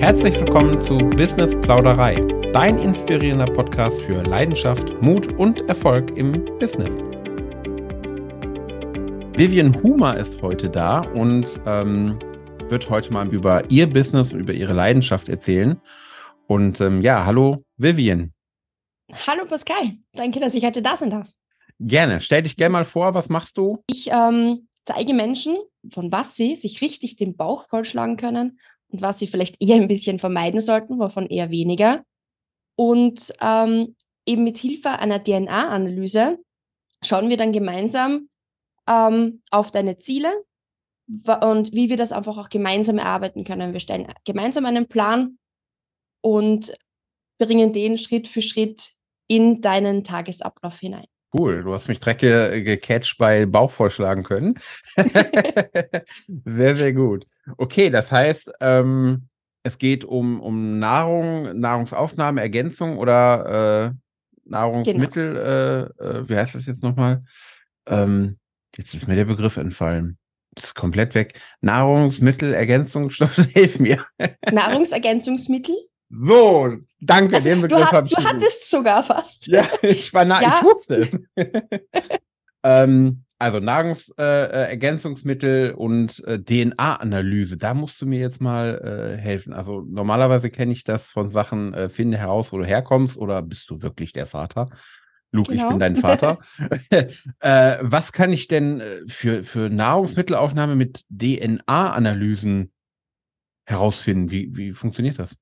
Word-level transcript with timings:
Herzlich 0.00 0.38
willkommen 0.40 0.82
zu 0.82 0.98
Business 0.98 1.54
Plauderei, 1.60 2.14
dein 2.52 2.78
inspirierender 2.78 3.46
Podcast 3.46 4.00
für 4.02 4.22
Leidenschaft, 4.22 5.00
Mut 5.02 5.32
und 5.38 5.68
Erfolg 5.68 6.16
im 6.16 6.44
Business. 6.58 6.96
Vivian 9.36 9.82
Humer 9.82 10.16
ist 10.16 10.40
heute 10.42 10.68
da 10.68 11.00
und 11.00 11.60
ähm, 11.66 12.18
wird 12.68 12.88
heute 12.90 13.12
mal 13.12 13.28
über 13.28 13.70
ihr 13.70 13.88
Business 13.88 14.32
und 14.32 14.40
über 14.40 14.52
ihre 14.52 14.72
Leidenschaft 14.72 15.28
erzählen. 15.28 15.80
Und 16.46 16.80
ähm, 16.80 17.02
ja, 17.02 17.24
hallo 17.24 17.64
Vivian. 17.76 18.32
Hallo 19.26 19.44
Pascal, 19.46 19.96
danke, 20.12 20.40
dass 20.40 20.54
ich 20.54 20.64
heute 20.64 20.82
da 20.82 20.96
sein 20.96 21.10
darf. 21.10 21.30
Gerne. 21.78 22.20
Stell 22.20 22.42
dich 22.42 22.56
gerne 22.56 22.72
mal 22.72 22.84
vor, 22.84 23.14
was 23.14 23.28
machst 23.28 23.56
du? 23.56 23.82
Ich 23.86 24.10
ähm, 24.12 24.68
zeige 24.84 25.14
Menschen, 25.14 25.56
von 25.88 26.12
was 26.12 26.36
sie 26.36 26.56
sich 26.56 26.82
richtig 26.82 27.16
den 27.16 27.36
Bauch 27.36 27.68
vollschlagen 27.68 28.16
können 28.16 28.58
und 28.88 29.02
was 29.02 29.18
sie 29.18 29.26
vielleicht 29.26 29.62
eher 29.62 29.76
ein 29.76 29.88
bisschen 29.88 30.18
vermeiden 30.18 30.60
sollten, 30.60 30.98
wovon 30.98 31.26
eher 31.26 31.50
weniger. 31.50 32.04
Und 32.76 33.32
ähm, 33.40 33.96
eben 34.26 34.44
mit 34.44 34.58
Hilfe 34.58 34.90
einer 34.90 35.22
DNA-Analyse 35.22 36.38
schauen 37.02 37.28
wir 37.28 37.36
dann 37.36 37.52
gemeinsam 37.52 38.28
ähm, 38.88 39.42
auf 39.50 39.70
deine 39.70 39.98
Ziele 39.98 40.32
und 41.42 41.72
wie 41.72 41.88
wir 41.88 41.96
das 41.96 42.12
einfach 42.12 42.38
auch 42.38 42.48
gemeinsam 42.48 42.98
erarbeiten 42.98 43.44
können. 43.44 43.72
Wir 43.72 43.80
stellen 43.80 44.06
gemeinsam 44.24 44.64
einen 44.66 44.86
Plan 44.86 45.38
und 46.22 46.72
bringen 47.38 47.72
den 47.72 47.96
Schritt 47.96 48.28
für 48.28 48.42
Schritt 48.42 48.92
in 49.26 49.60
deinen 49.60 50.04
Tagesablauf 50.04 50.78
hinein. 50.78 51.06
Cool, 51.32 51.62
du 51.62 51.72
hast 51.72 51.88
mich 51.88 52.00
direkt 52.00 52.20
ge 52.20 52.62
gecatcht 52.62 53.16
bei 53.18 53.46
Bauch 53.46 53.70
vollschlagen 53.70 54.24
können. 54.24 54.54
sehr, 56.44 56.76
sehr 56.76 56.92
gut. 56.92 57.26
Okay, 57.56 57.90
das 57.90 58.10
heißt, 58.10 58.52
ähm, 58.60 59.28
es 59.62 59.78
geht 59.78 60.04
um, 60.04 60.40
um 60.40 60.78
Nahrung, 60.78 61.58
Nahrungsaufnahme, 61.58 62.40
Ergänzung 62.40 62.98
oder 62.98 63.92
äh, 63.92 63.92
Nahrungsmittel, 64.44 65.34
genau. 65.34 66.10
äh, 66.10 66.18
äh, 66.18 66.28
wie 66.28 66.36
heißt 66.36 66.54
das 66.56 66.66
jetzt 66.66 66.82
nochmal? 66.82 67.22
Ähm, 67.86 68.38
jetzt 68.76 68.94
ist 68.94 69.06
mir 69.06 69.16
der 69.16 69.24
Begriff 69.24 69.56
entfallen. 69.56 70.18
Das 70.54 70.66
ist 70.66 70.74
komplett 70.74 71.14
weg. 71.14 71.40
Nahrungsmittel, 71.60 72.52
Ergänzungsstoffe, 72.54 73.36
hilf 73.54 73.78
mir. 73.78 74.04
Nahrungsergänzungsmittel? 74.50 75.76
So, 76.10 76.76
danke, 77.00 77.36
also, 77.36 77.48
den 77.48 77.62
Begriff 77.62 77.92
habe 77.92 78.08
ich. 78.08 78.14
Du 78.14 78.24
hattest 78.24 78.68
sogar 78.68 79.04
fast. 79.04 79.46
Ja, 79.48 79.66
ich 79.82 80.12
war 80.12 80.24
nah, 80.24 80.42
ja. 80.42 80.58
ich 80.58 80.64
wusste 80.64 80.96
es. 80.96 81.18
ähm, 82.64 83.24
also 83.38 83.58
Nahrungsergänzungsmittel 83.58 85.70
äh, 85.70 85.72
und 85.72 86.22
äh, 86.24 86.38
DNA-Analyse, 86.38 87.56
da 87.56 87.72
musst 87.72 88.02
du 88.02 88.06
mir 88.06 88.18
jetzt 88.18 88.40
mal 88.40 89.16
äh, 89.16 89.18
helfen. 89.18 89.54
Also 89.54 89.80
normalerweise 89.80 90.50
kenne 90.50 90.72
ich 90.72 90.84
das 90.84 91.10
von 91.10 91.30
Sachen, 91.30 91.72
äh, 91.72 91.88
finde 91.88 92.18
heraus, 92.18 92.52
wo 92.52 92.58
du 92.58 92.66
herkommst 92.66 93.16
oder 93.16 93.40
bist 93.40 93.70
du 93.70 93.80
wirklich 93.80 94.12
der 94.12 94.26
Vater? 94.26 94.68
Luke, 95.32 95.52
genau. 95.52 95.64
ich 95.64 95.70
bin 95.70 95.80
dein 95.80 95.96
Vater. 95.96 96.38
Äh, 97.40 97.78
was 97.80 98.12
kann 98.12 98.32
ich 98.32 98.48
denn 98.48 98.80
äh, 98.80 99.00
für, 99.06 99.44
für 99.44 99.70
Nahrungsmittelaufnahme 99.70 100.76
mit 100.76 101.04
DNA-Analysen 101.08 102.72
herausfinden? 103.64 104.30
Wie, 104.30 104.54
wie 104.54 104.72
funktioniert 104.72 105.18
das? 105.18 105.36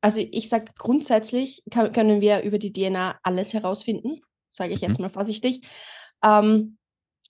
Also 0.00 0.20
ich 0.30 0.48
sage 0.48 0.72
grundsätzlich 0.76 1.62
kann, 1.70 1.92
können 1.92 2.20
wir 2.20 2.42
über 2.42 2.58
die 2.58 2.72
DNA 2.72 3.18
alles 3.22 3.52
herausfinden, 3.52 4.20
sage 4.50 4.72
ich 4.72 4.82
mhm. 4.82 4.88
jetzt 4.88 5.00
mal 5.00 5.10
vorsichtig. 5.10 5.66
Ähm, 6.24 6.78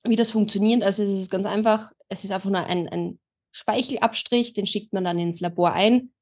wie 0.05 0.17
das 0.17 0.31
funktioniert, 0.31 0.83
also 0.83 1.03
es 1.03 1.11
ist 1.11 1.31
ganz 1.31 1.47
einfach, 1.47 1.93
es 2.09 2.25
ist 2.25 2.31
einfach 2.33 2.51
nur 2.51 2.65
ein, 2.65 2.89
ein 2.89 3.19
Speichelabstrich, 3.53 4.55
den 4.55 4.67
schickt 4.67 4.93
man 4.93 5.05
dann 5.05 5.19
ins 5.19 5.41
Labor 5.41 5.73
ein. 5.73 6.13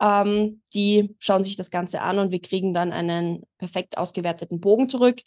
Ähm, 0.00 0.62
die 0.74 1.14
schauen 1.18 1.44
sich 1.44 1.56
das 1.56 1.70
Ganze 1.70 2.02
an 2.02 2.18
und 2.18 2.32
wir 2.32 2.42
kriegen 2.42 2.74
dann 2.74 2.92
einen 2.92 3.44
perfekt 3.58 3.98
ausgewerteten 3.98 4.60
Bogen 4.60 4.88
zurück. 4.88 5.20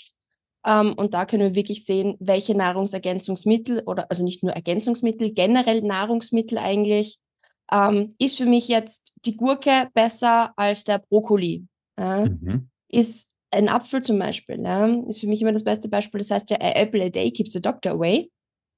Ähm, 0.66 0.94
und 0.94 1.14
da 1.14 1.26
können 1.26 1.44
wir 1.44 1.56
wirklich 1.56 1.86
sehen, 1.86 2.16
welche 2.20 2.56
Nahrungsergänzungsmittel 2.56 3.84
oder 3.86 4.10
also 4.10 4.24
nicht 4.24 4.44
nur 4.44 4.54
Ergänzungsmittel, 4.54 5.34
generell 5.34 5.82
Nahrungsmittel 5.82 6.58
eigentlich 6.58 7.18
ähm, 7.72 8.16
ist 8.20 8.38
für 8.38 8.46
mich 8.46 8.68
jetzt 8.68 9.14
die 9.26 9.36
Gurke 9.36 9.90
besser 9.94 10.54
als 10.58 10.84
der 10.84 11.00
Brokkoli? 11.00 11.66
Äh? 12.00 12.30
Mhm. 12.30 12.70
Ist 12.90 13.32
ein 13.52 13.70
Apfel 13.70 14.02
zum 14.02 14.20
Beispiel, 14.20 14.58
ne? 14.58 15.06
ist 15.08 15.22
für 15.22 15.28
mich 15.28 15.42
immer 15.42 15.54
das 15.54 15.64
beste 15.64 15.88
Beispiel. 15.88 16.20
Das 16.20 16.32
heißt 16.32 16.50
ja, 16.50 16.58
a 16.60 16.76
apple 16.76 17.04
a 17.04 17.10
day 17.10 17.32
keeps 17.32 17.54
the 17.54 17.62
doctor 17.62 17.94
away. 17.94 18.32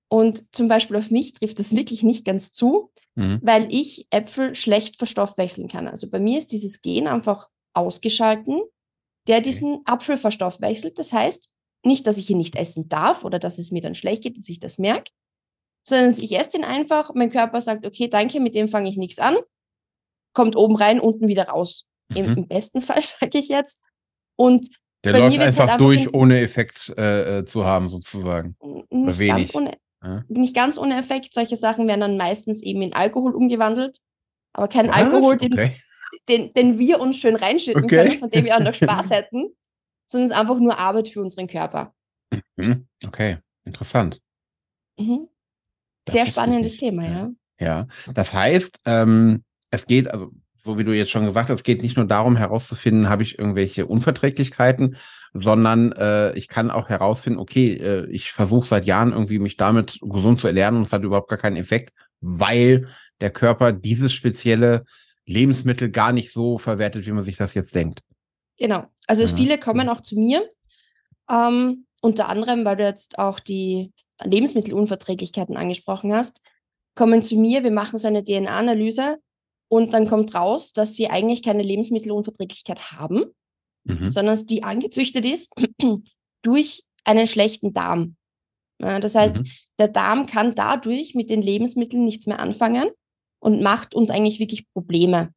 Und 0.10 0.56
zum 0.56 0.68
Beispiel 0.68 0.96
auf 0.98 1.12
mich 1.12 1.34
trifft 1.34 1.60
das 1.60 1.76
wirklich 1.76 2.04
nicht 2.04 2.24
ganz 2.24 2.52
zu, 2.52 2.92
mhm. 3.16 3.40
weil 3.42 3.68
ich 3.74 4.08
Äpfel 4.10 4.56
schlecht 4.56 4.98
verstoffwechseln 4.98 5.68
kann. 5.68 5.88
Also 5.88 6.10
bei 6.10 6.20
mir 6.20 6.38
ist 6.38 6.52
dieses 6.52 6.82
Gen 6.82 7.08
einfach 7.08 7.50
ausgeschalten, 7.74 8.62
der 9.28 9.42
diesen 9.42 9.82
Apfel 9.86 10.18
verstoffwechselt. 10.18 10.98
Das 10.98 11.12
heißt, 11.12 11.50
nicht, 11.84 12.08
dass 12.08 12.18
ich 12.18 12.30
ihn 12.30 12.38
nicht 12.38 12.56
essen 12.56 12.88
darf 12.88 13.26
oder 13.26 13.40
dass 13.40 13.58
es 13.58 13.72
mir 13.72 13.82
dann 13.82 13.96
schlecht 13.96 14.24
geht, 14.24 14.38
dass 14.38 14.50
ich 14.50 14.60
das 14.60 14.78
merke, 14.78 15.12
sondern 15.88 16.10
ich 16.10 16.38
esse 16.38 16.52
den 16.52 16.66
einfach, 16.66 17.14
mein 17.16 17.30
Körper 17.30 17.62
sagt, 17.62 17.86
okay, 17.86 18.10
danke, 18.10 18.42
mit 18.42 18.56
dem 18.56 18.68
fange 18.68 18.90
ich 18.90 18.98
nichts 18.98 19.20
an, 19.20 19.38
kommt 20.34 20.58
oben 20.58 20.76
rein, 20.76 21.00
unten 21.00 21.30
wieder 21.30 21.48
raus. 21.48 21.88
Mhm. 22.10 22.18
Im, 22.18 22.38
Im, 22.38 22.48
besten 22.48 22.82
Fall, 22.88 23.02
sage 23.02 23.38
ich 23.38 23.48
jetzt. 23.48 23.84
Und 24.36 24.68
der 25.06 25.14
läuft 25.14 25.40
einfach, 25.40 25.40
halt 25.40 25.60
einfach 25.60 25.78
durch, 25.78 26.14
ohne 26.14 26.42
Effekt 26.42 26.94
äh, 26.98 27.40
äh, 27.40 27.46
zu 27.46 27.64
haben, 27.64 27.90
sozusagen. 27.90 28.58
Nicht. 28.90 29.28
Ganz 29.28 29.56
ohne, 29.56 29.78
ja? 30.04 30.26
nicht 30.28 30.56
ganz 30.56 30.78
ohne 30.78 31.00
Effekt. 31.00 31.34
Solche 31.34 31.56
Sachen 31.56 31.88
werden 31.88 32.02
dann 32.02 32.18
meistens 32.18 32.62
eben 32.64 32.82
in 32.82 32.94
Alkohol 32.94 33.34
umgewandelt. 33.34 34.00
Aber 34.52 34.68
kein 34.68 34.90
Was? 34.90 34.96
Alkohol, 34.96 35.38
den, 35.38 35.54
okay. 35.54 35.78
den, 36.28 36.54
den, 36.54 36.80
wir 36.80 37.00
uns 37.00 37.16
schön 37.18 37.38
reinschütten 37.38 37.86
okay. 37.86 37.96
können, 37.96 38.20
von 38.20 38.30
dem 38.30 38.44
wir 38.44 38.58
auch 38.58 38.62
noch 38.62 38.74
Spaß 38.74 39.12
hätten, 39.12 39.56
sondern 40.06 40.30
es 40.30 40.36
ist 40.36 40.38
einfach 40.38 40.60
nur 40.60 40.78
Arbeit 40.78 41.08
für 41.08 41.22
unseren 41.22 41.48
Körper. 41.48 41.94
Mhm. 42.58 42.88
Okay, 43.06 43.38
interessant. 43.64 44.20
Mhm. 45.00 45.30
Sehr 46.08 46.26
spannendes 46.26 46.78
Thema, 46.78 47.06
ja. 47.06 47.30
Ja, 47.60 47.88
das 48.14 48.34
heißt, 48.34 48.82
ähm, 48.86 49.44
es 49.72 49.88
geht, 49.88 50.08
also 50.08 50.32
so 50.60 50.78
wie 50.78 50.84
du 50.84 50.94
jetzt 50.94 51.12
schon 51.12 51.26
gesagt 51.26 51.50
hast, 51.50 51.60
es 51.60 51.64
geht 51.64 51.82
nicht 51.82 51.98
nur 51.98 52.06
darum 52.06 52.36
herauszufinden, 52.36 53.10
habe 53.10 53.24
ich 53.24 53.40
irgendwelche 53.40 53.86
Unverträglichkeiten, 53.86 54.98
sondern 55.34 55.92
äh, 55.94 56.34
ich 56.38 56.48
kann 56.48 56.72
auch 56.72 56.90
herausfinden, 56.90 57.40
okay, 57.40 57.74
äh, 57.74 58.08
ich 58.10 58.32
versuche 58.32 58.68
seit 58.68 58.86
Jahren 58.86 59.12
irgendwie 59.12 59.40
mich 59.40 59.58
damit 59.58 60.00
gesund 60.02 60.42
zu 60.42 60.48
erlernen 60.48 60.78
und 60.78 60.88
es 60.88 60.94
hat 60.94 61.04
überhaupt 61.04 61.30
gar 61.30 61.38
keinen 61.38 61.58
Effekt, 61.58 61.94
weil 62.22 62.88
der 63.22 63.32
Körper 63.32 63.72
dieses 63.72 64.14
spezielle 64.14 64.84
Lebensmittel 65.26 65.90
gar 65.90 66.12
nicht 66.12 66.32
so 66.32 66.58
verwertet, 66.58 67.06
wie 67.06 67.12
man 67.12 67.24
sich 67.24 67.38
das 67.38 67.54
jetzt 67.54 67.74
denkt. 67.76 68.02
Genau. 68.58 68.86
Also 69.08 69.24
ja. 69.24 69.36
viele 69.36 69.58
kommen 69.58 69.90
auch 69.90 70.02
zu 70.02 70.18
mir, 70.18 70.48
ähm, 71.30 71.86
unter 72.02 72.30
anderem, 72.30 72.66
weil 72.66 72.78
du 72.78 72.84
jetzt 72.84 73.20
auch 73.20 73.40
die 73.40 73.92
Lebensmittelunverträglichkeiten 74.24 75.58
angesprochen 75.58 76.14
hast, 76.14 76.42
kommen 76.96 77.22
zu 77.22 77.38
mir, 77.38 77.64
wir 77.64 77.72
machen 77.72 78.00
so 78.00 78.08
eine 78.08 78.24
DNA-Analyse 78.24 79.20
und 79.70 79.94
dann 79.94 80.08
kommt 80.08 80.34
raus, 80.34 80.74
dass 80.74 80.96
sie 80.96 81.10
eigentlich 81.10 81.44
keine 81.44 81.64
Lebensmittelunverträglichkeit 81.64 82.92
haben, 82.94 83.26
mhm. 83.84 84.10
sondern 84.10 84.34
dass 84.34 84.46
die 84.46 84.64
angezüchtet 84.64 85.26
ist 85.26 85.54
durch 86.42 86.84
einen 87.04 87.28
schlechten 87.28 87.74
Darm. 87.74 88.16
Das 88.80 89.16
heißt, 89.16 89.38
mhm. 89.38 89.46
der 89.80 89.88
Darm 89.88 90.26
kann 90.28 90.54
dadurch 90.54 91.16
mit 91.16 91.30
den 91.30 91.42
Lebensmitteln 91.42 92.04
nichts 92.04 92.28
mehr 92.28 92.40
anfangen 92.40 92.90
und 93.40 93.62
macht 93.62 93.96
uns 93.96 94.10
eigentlich 94.10 94.40
wirklich 94.40 94.70
Probleme. 94.72 95.34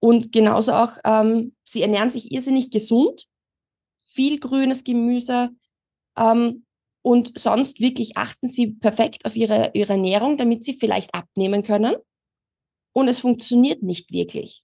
Und 0.00 0.32
genauso 0.32 0.72
auch, 0.72 0.98
ähm, 1.04 1.54
sie 1.64 1.82
ernähren 1.82 2.10
sich 2.10 2.32
irrsinnig 2.32 2.70
gesund, 2.70 3.26
viel 4.00 4.38
grünes 4.38 4.84
Gemüse, 4.84 5.50
ähm, 6.16 6.66
und 7.02 7.38
sonst 7.38 7.80
wirklich 7.80 8.16
achten 8.16 8.46
Sie 8.46 8.68
perfekt 8.68 9.24
auf 9.24 9.36
Ihre, 9.36 9.72
Ihre 9.74 9.94
Ernährung, 9.94 10.36
damit 10.36 10.64
Sie 10.64 10.74
vielleicht 10.74 11.14
abnehmen 11.14 11.62
können. 11.62 11.96
Und 12.94 13.08
es 13.08 13.20
funktioniert 13.20 13.82
nicht 13.82 14.12
wirklich. 14.12 14.62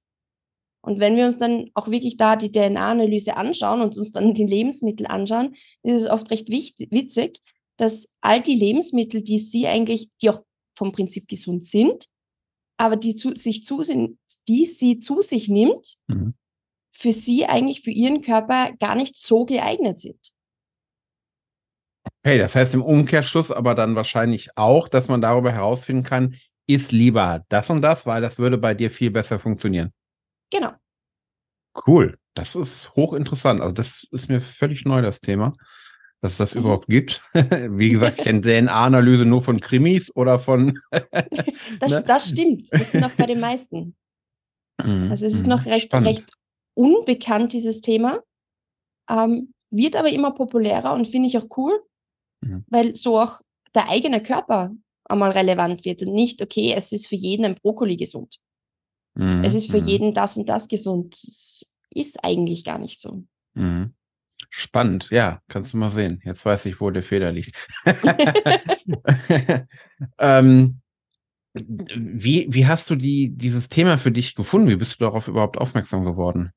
Und 0.80 1.00
wenn 1.00 1.16
wir 1.16 1.26
uns 1.26 1.38
dann 1.38 1.70
auch 1.74 1.88
wirklich 1.88 2.16
da 2.16 2.36
die 2.36 2.52
DNA-Analyse 2.52 3.36
anschauen 3.36 3.80
und 3.80 3.98
uns 3.98 4.12
dann 4.12 4.32
die 4.32 4.46
Lebensmittel 4.46 5.06
anschauen, 5.06 5.56
ist 5.82 6.02
es 6.02 6.08
oft 6.08 6.30
recht 6.30 6.48
witzig, 6.48 7.40
dass 7.76 8.08
all 8.20 8.40
die 8.40 8.54
Lebensmittel, 8.54 9.22
die 9.22 9.38
Sie 9.38 9.66
eigentlich, 9.66 10.10
die 10.22 10.30
auch 10.30 10.42
vom 10.76 10.92
Prinzip 10.92 11.28
gesund 11.28 11.64
sind, 11.64 12.08
aber 12.78 12.96
die, 12.96 13.16
zu, 13.16 13.34
sich 13.34 13.64
zu, 13.64 13.82
die 14.46 14.66
sie 14.66 15.00
zu 15.00 15.20
sich 15.20 15.48
nimmt, 15.48 15.96
mhm. 16.06 16.34
für 16.92 17.12
sie 17.12 17.44
eigentlich 17.44 17.82
für 17.82 17.90
ihren 17.90 18.22
Körper 18.22 18.72
gar 18.78 18.94
nicht 18.94 19.16
so 19.16 19.44
geeignet 19.44 19.98
sind. 19.98 20.20
Okay, 22.28 22.36
das 22.36 22.54
heißt 22.54 22.74
im 22.74 22.82
Umkehrschluss 22.82 23.50
aber 23.50 23.74
dann 23.74 23.96
wahrscheinlich 23.96 24.50
auch, 24.54 24.88
dass 24.88 25.08
man 25.08 25.22
darüber 25.22 25.50
herausfinden 25.50 26.02
kann, 26.02 26.34
ist 26.66 26.92
lieber 26.92 27.46
das 27.48 27.70
und 27.70 27.80
das, 27.80 28.04
weil 28.04 28.20
das 28.20 28.38
würde 28.38 28.58
bei 28.58 28.74
dir 28.74 28.90
viel 28.90 29.10
besser 29.10 29.38
funktionieren. 29.38 29.94
Genau. 30.52 30.72
Cool. 31.86 32.18
Das 32.34 32.54
ist 32.54 32.94
hochinteressant. 32.94 33.62
Also 33.62 33.72
das 33.72 34.06
ist 34.10 34.28
mir 34.28 34.42
völlig 34.42 34.84
neu, 34.84 35.00
das 35.00 35.22
Thema. 35.22 35.54
dass 36.20 36.32
es 36.32 36.36
das 36.36 36.54
mhm. 36.54 36.60
überhaupt 36.60 36.88
gibt. 36.88 37.22
Wie 37.32 37.88
gesagt, 37.88 38.18
ich 38.18 38.24
kenne 38.24 38.42
DNA-Analyse 38.42 39.24
nur 39.24 39.40
von 39.40 39.58
Krimis 39.58 40.14
oder 40.14 40.38
von. 40.38 40.78
das, 41.80 41.92
ne? 41.92 42.04
das 42.06 42.28
stimmt. 42.28 42.68
Das 42.70 42.92
sind 42.92 43.04
auch 43.04 43.12
bei 43.12 43.24
den 43.24 43.40
meisten. 43.40 43.96
Mhm. 44.84 45.10
Also 45.10 45.24
es 45.24 45.32
ist 45.32 45.46
noch 45.46 45.64
recht, 45.64 45.94
recht 45.94 46.30
unbekannt, 46.74 47.54
dieses 47.54 47.80
Thema. 47.80 48.20
Ähm, 49.08 49.54
wird 49.70 49.96
aber 49.96 50.10
immer 50.10 50.32
populärer 50.32 50.92
und 50.92 51.08
finde 51.08 51.28
ich 51.28 51.38
auch 51.38 51.46
cool, 51.56 51.82
mhm. 52.40 52.64
weil 52.68 52.94
so 52.94 53.18
auch 53.18 53.40
der 53.74 53.88
eigene 53.88 54.22
Körper 54.22 54.72
einmal 55.04 55.30
relevant 55.30 55.84
wird 55.84 56.02
und 56.02 56.12
nicht, 56.12 56.42
okay, 56.42 56.74
es 56.76 56.92
ist 56.92 57.08
für 57.08 57.16
jeden 57.16 57.44
ein 57.44 57.54
Brokkoli 57.54 57.96
gesund. 57.96 58.38
Mhm. 59.14 59.42
Es 59.44 59.54
ist 59.54 59.70
für 59.70 59.80
mhm. 59.80 59.86
jeden 59.86 60.14
das 60.14 60.36
und 60.36 60.48
das 60.48 60.68
gesund. 60.68 61.18
Das 61.26 61.66
ist 61.90 62.24
eigentlich 62.24 62.64
gar 62.64 62.78
nicht 62.78 63.00
so. 63.00 63.24
Mhm. 63.54 63.94
Spannend, 64.50 65.08
ja, 65.10 65.42
kannst 65.48 65.72
du 65.72 65.78
mal 65.78 65.90
sehen. 65.90 66.20
Jetzt 66.24 66.44
weiß 66.44 66.66
ich, 66.66 66.80
wo 66.80 66.90
der 66.90 67.02
Fehler 67.02 67.32
liegt. 67.32 67.68
ähm, 70.18 70.80
wie, 71.54 72.46
wie 72.48 72.66
hast 72.66 72.88
du 72.88 72.94
die, 72.94 73.36
dieses 73.36 73.68
Thema 73.68 73.98
für 73.98 74.12
dich 74.12 74.34
gefunden? 74.34 74.68
Wie 74.68 74.76
bist 74.76 74.94
du 74.94 75.04
darauf 75.04 75.26
überhaupt 75.26 75.58
aufmerksam 75.58 76.04
geworden? 76.04 76.52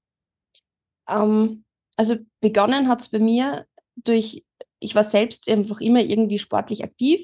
Ähm, 1.10 1.64
also 1.98 2.18
begonnen 2.40 2.88
hat 2.88 3.02
es 3.02 3.10
bei 3.10 3.20
mir 3.20 3.66
durch, 3.96 4.44
ich 4.82 4.96
war 4.96 5.04
selbst 5.04 5.48
einfach 5.50 5.80
immer 5.80 6.02
irgendwie 6.02 6.40
sportlich 6.40 6.84
aktiv 6.84 7.22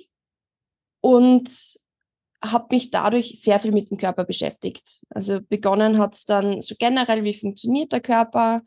und 1.01 1.49
habe 2.41 2.67
mich 2.69 2.91
dadurch 2.91 3.41
sehr 3.41 3.59
viel 3.59 3.71
mit 3.71 3.89
dem 3.89 3.97
Körper 3.97 4.23
beschäftigt. 4.23 5.01
Also 5.09 5.39
begonnen 5.41 5.97
hat 5.97 6.13
es 6.13 6.25
dann 6.25 6.61
so 6.61 6.75
generell, 6.77 7.23
wie 7.23 7.33
funktioniert 7.33 7.91
der 7.91 8.01
Körper, 8.01 8.61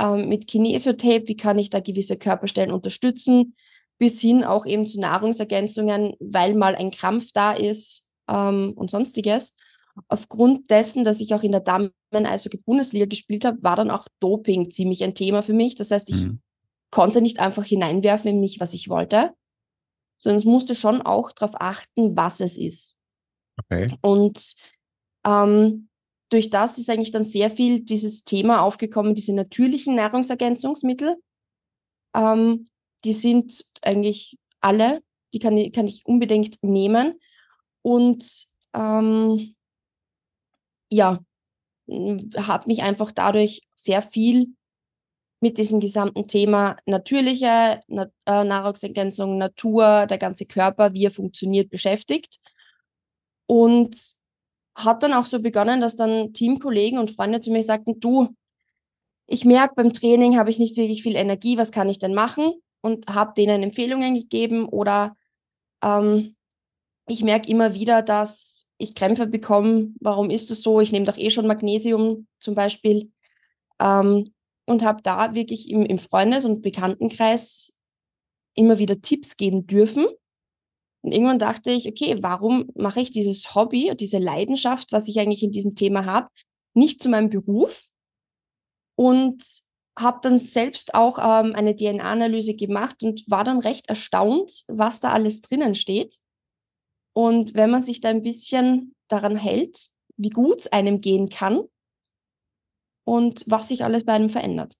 ähm, 0.00 0.28
mit 0.28 0.46
Kinesiotape, 0.46 1.26
wie 1.26 1.36
kann 1.36 1.58
ich 1.58 1.70
da 1.70 1.80
gewisse 1.80 2.16
Körperstellen 2.16 2.72
unterstützen, 2.72 3.56
bis 3.98 4.20
hin 4.20 4.44
auch 4.44 4.64
eben 4.64 4.86
zu 4.86 5.00
Nahrungsergänzungen, 5.00 6.14
weil 6.20 6.54
mal 6.54 6.76
ein 6.76 6.92
Krampf 6.92 7.32
da 7.34 7.52
ist 7.52 8.08
ähm, 8.28 8.72
und 8.76 8.90
sonstiges. 8.90 9.56
Aufgrund 10.06 10.70
dessen, 10.70 11.02
dass 11.02 11.18
ich 11.18 11.34
auch 11.34 11.42
in 11.42 11.50
der 11.50 11.60
Damen-Eishockey-Bundesliga 11.62 13.06
gespielt 13.06 13.44
habe, 13.44 13.62
war 13.62 13.74
dann 13.74 13.90
auch 13.90 14.06
Doping 14.20 14.70
ziemlich 14.70 15.02
ein 15.02 15.16
Thema 15.16 15.42
für 15.42 15.52
mich. 15.52 15.74
Das 15.74 15.90
heißt, 15.90 16.08
ich 16.10 16.26
mhm. 16.26 16.40
Konnte 16.90 17.20
nicht 17.20 17.40
einfach 17.40 17.64
hineinwerfen 17.64 18.30
in 18.30 18.40
mich, 18.40 18.60
was 18.60 18.74
ich 18.74 18.88
wollte, 18.88 19.34
sondern 20.18 20.38
es 20.38 20.44
musste 20.44 20.74
schon 20.74 21.02
auch 21.02 21.32
darauf 21.32 21.60
achten, 21.60 22.16
was 22.16 22.40
es 22.40 22.58
ist. 22.58 22.96
Okay. 23.58 23.96
Und 24.00 24.54
ähm, 25.26 25.88
durch 26.30 26.50
das 26.50 26.78
ist 26.78 26.88
eigentlich 26.88 27.10
dann 27.10 27.24
sehr 27.24 27.50
viel 27.50 27.80
dieses 27.80 28.24
Thema 28.24 28.62
aufgekommen, 28.62 29.14
diese 29.14 29.34
natürlichen 29.34 29.94
Nahrungsergänzungsmittel. 29.94 31.16
Ähm, 32.14 32.68
die 33.04 33.12
sind 33.12 33.64
eigentlich 33.82 34.38
alle, 34.60 35.02
die 35.32 35.38
kann, 35.38 35.72
kann 35.72 35.88
ich 35.88 36.06
unbedingt 36.06 36.62
nehmen. 36.62 37.18
Und 37.82 38.46
ähm, 38.74 39.54
ja, 40.90 41.18
habe 41.88 42.66
mich 42.66 42.82
einfach 42.82 43.10
dadurch 43.10 43.62
sehr 43.74 44.02
viel 44.02 44.54
mit 45.40 45.58
diesem 45.58 45.80
gesamten 45.80 46.28
Thema 46.28 46.76
natürliche 46.86 47.80
Na 47.88 48.06
äh, 48.26 48.44
Nahrungsergänzung, 48.44 49.38
Natur, 49.38 50.06
der 50.06 50.18
ganze 50.18 50.46
Körper, 50.46 50.92
wie 50.92 51.06
er 51.06 51.10
funktioniert, 51.10 51.70
beschäftigt. 51.70 52.38
Und 53.46 53.96
hat 54.74 55.02
dann 55.02 55.12
auch 55.12 55.26
so 55.26 55.40
begonnen, 55.40 55.80
dass 55.80 55.96
dann 55.96 56.32
Teamkollegen 56.32 56.98
und 56.98 57.10
Freunde 57.10 57.40
zu 57.40 57.50
mir 57.50 57.62
sagten, 57.62 57.98
du, 58.00 58.28
ich 59.26 59.44
merke, 59.44 59.74
beim 59.76 59.92
Training 59.92 60.36
habe 60.36 60.50
ich 60.50 60.58
nicht 60.58 60.76
wirklich 60.76 61.02
viel 61.02 61.16
Energie, 61.16 61.56
was 61.56 61.72
kann 61.72 61.88
ich 61.88 61.98
denn 61.98 62.14
machen? 62.14 62.52
Und 62.82 63.08
habe 63.08 63.34
denen 63.36 63.62
Empfehlungen 63.62 64.14
gegeben 64.14 64.66
oder 64.66 65.16
ähm, 65.82 66.36
ich 67.06 67.22
merke 67.22 67.50
immer 67.50 67.74
wieder, 67.74 68.02
dass 68.02 68.66
ich 68.78 68.94
Krämpfe 68.94 69.26
bekomme. 69.26 69.92
Warum 70.00 70.30
ist 70.30 70.50
das 70.50 70.62
so? 70.62 70.80
Ich 70.80 70.92
nehme 70.92 71.06
doch 71.06 71.18
eh 71.18 71.30
schon 71.30 71.46
Magnesium 71.46 72.26
zum 72.38 72.54
Beispiel. 72.54 73.10
Ähm, 73.80 74.32
und 74.70 74.84
habe 74.84 75.02
da 75.02 75.34
wirklich 75.34 75.70
im, 75.70 75.82
im 75.84 75.98
Freundes- 75.98 76.44
und 76.44 76.62
Bekanntenkreis 76.62 77.76
immer 78.54 78.78
wieder 78.78 79.00
Tipps 79.00 79.36
geben 79.36 79.66
dürfen 79.66 80.06
und 81.02 81.12
irgendwann 81.12 81.38
dachte 81.38 81.70
ich, 81.70 81.88
okay, 81.88 82.16
warum 82.20 82.70
mache 82.74 83.00
ich 83.00 83.10
dieses 83.10 83.54
Hobby, 83.54 83.92
diese 83.98 84.18
Leidenschaft, 84.18 84.92
was 84.92 85.08
ich 85.08 85.18
eigentlich 85.18 85.42
in 85.42 85.52
diesem 85.52 85.74
Thema 85.74 86.04
habe, 86.04 86.28
nicht 86.74 87.02
zu 87.02 87.08
meinem 87.08 87.30
Beruf? 87.30 87.88
Und 88.96 89.42
habe 89.98 90.20
dann 90.22 90.38
selbst 90.38 90.94
auch 90.94 91.18
ähm, 91.18 91.54
eine 91.54 91.74
DNA-Analyse 91.74 92.54
gemacht 92.54 93.02
und 93.02 93.28
war 93.30 93.44
dann 93.44 93.60
recht 93.60 93.88
erstaunt, 93.88 94.64
was 94.68 95.00
da 95.00 95.12
alles 95.12 95.40
drinnen 95.40 95.74
steht. 95.74 96.18
Und 97.14 97.54
wenn 97.54 97.70
man 97.70 97.82
sich 97.82 98.00
da 98.00 98.10
ein 98.10 98.22
bisschen 98.22 98.94
daran 99.08 99.36
hält, 99.36 99.88
wie 100.16 100.30
gut 100.30 100.58
es 100.58 100.72
einem 100.72 101.00
gehen 101.00 101.28
kann 101.28 101.62
und 103.10 103.44
was 103.46 103.68
sich 103.68 103.84
alles 103.84 104.04
bei 104.04 104.12
einem 104.12 104.30
verändert. 104.30 104.74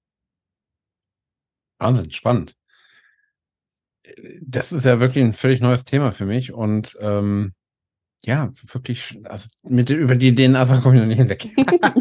Wahnsinn, 1.79 2.11
spannend 2.11 2.55
das 4.41 4.73
ist 4.73 4.85
ja 4.85 5.01
wirklich 5.01 5.25
ein 5.25 5.35
völlig 5.35 5.61
neues 5.61 5.85
Thema 5.85 6.13
für 6.13 6.27
mich 6.27 6.53
und 6.53 6.97
ähm, 7.01 7.53
ja, 8.23 8.51
wirklich, 8.73 9.19
also 9.25 9.47
mit, 9.63 9.89
über 9.89 10.15
die 10.15 10.35
DNA 10.35 10.65
komme 10.81 10.97
ich 10.97 11.01
noch 11.01 11.09
nicht 11.09 11.19
hinweg. 11.19 11.49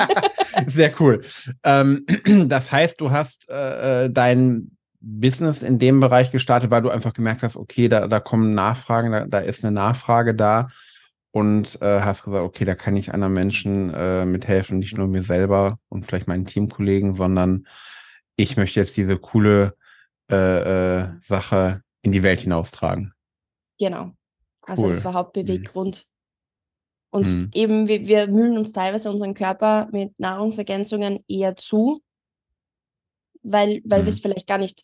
Sehr 0.67 0.91
cool. 0.99 1.21
Ähm, 1.63 2.05
das 2.47 2.71
heißt, 2.71 2.99
du 2.99 3.11
hast 3.11 3.49
äh, 3.49 4.05
äh, 4.05 4.09
dein 4.11 4.71
Business 4.99 5.63
in 5.63 5.79
dem 5.79 6.01
Bereich 6.01 6.31
gestartet, 6.31 6.71
weil 6.71 6.81
du 6.81 6.89
einfach 6.89 7.13
gemerkt 7.13 7.41
hast, 7.43 7.55
okay, 7.55 7.87
da, 7.87 8.07
da 8.07 8.19
kommen 8.19 8.53
Nachfragen, 8.53 9.13
da, 9.13 9.25
da 9.27 9.39
ist 9.39 9.63
eine 9.63 9.71
Nachfrage 9.71 10.35
da 10.35 10.67
und 11.31 11.81
äh, 11.81 12.01
hast 12.01 12.23
gesagt, 12.23 12.43
okay, 12.43 12.65
da 12.65 12.75
kann 12.75 12.97
ich 12.97 13.13
anderen 13.13 13.33
Menschen 13.33 13.93
äh, 13.93 14.25
mithelfen, 14.25 14.79
nicht 14.79 14.97
nur 14.97 15.07
mir 15.07 15.23
selber 15.23 15.79
und 15.89 16.05
vielleicht 16.05 16.27
meinen 16.27 16.45
Teamkollegen, 16.45 17.15
sondern 17.15 17.67
ich 18.35 18.57
möchte 18.57 18.79
jetzt 18.79 18.97
diese 18.97 19.17
coole 19.17 19.75
äh, 20.31 21.01
äh, 21.01 21.09
Sache 21.21 21.83
in 22.01 22.11
die 22.11 22.23
Welt 22.23 22.39
hinaustragen. 22.39 23.13
Genau. 23.77 24.11
Also 24.61 24.87
das 24.87 25.03
war 25.03 25.13
Hauptbeweggrund. 25.13 26.05
Mhm. 26.05 26.09
Und 27.11 27.27
mhm. 27.27 27.49
eben, 27.53 27.87
wir, 27.87 28.07
wir 28.07 28.27
mühlen 28.27 28.57
uns 28.57 28.71
teilweise 28.71 29.09
unseren 29.09 29.33
Körper 29.33 29.89
mit 29.91 30.17
Nahrungsergänzungen 30.19 31.23
eher 31.27 31.55
zu, 31.55 32.03
weil, 33.41 33.81
weil 33.83 34.01
mhm. 34.01 34.05
wir 34.05 34.09
es 34.09 34.19
vielleicht 34.19 34.47
gar 34.47 34.59
nicht, 34.59 34.83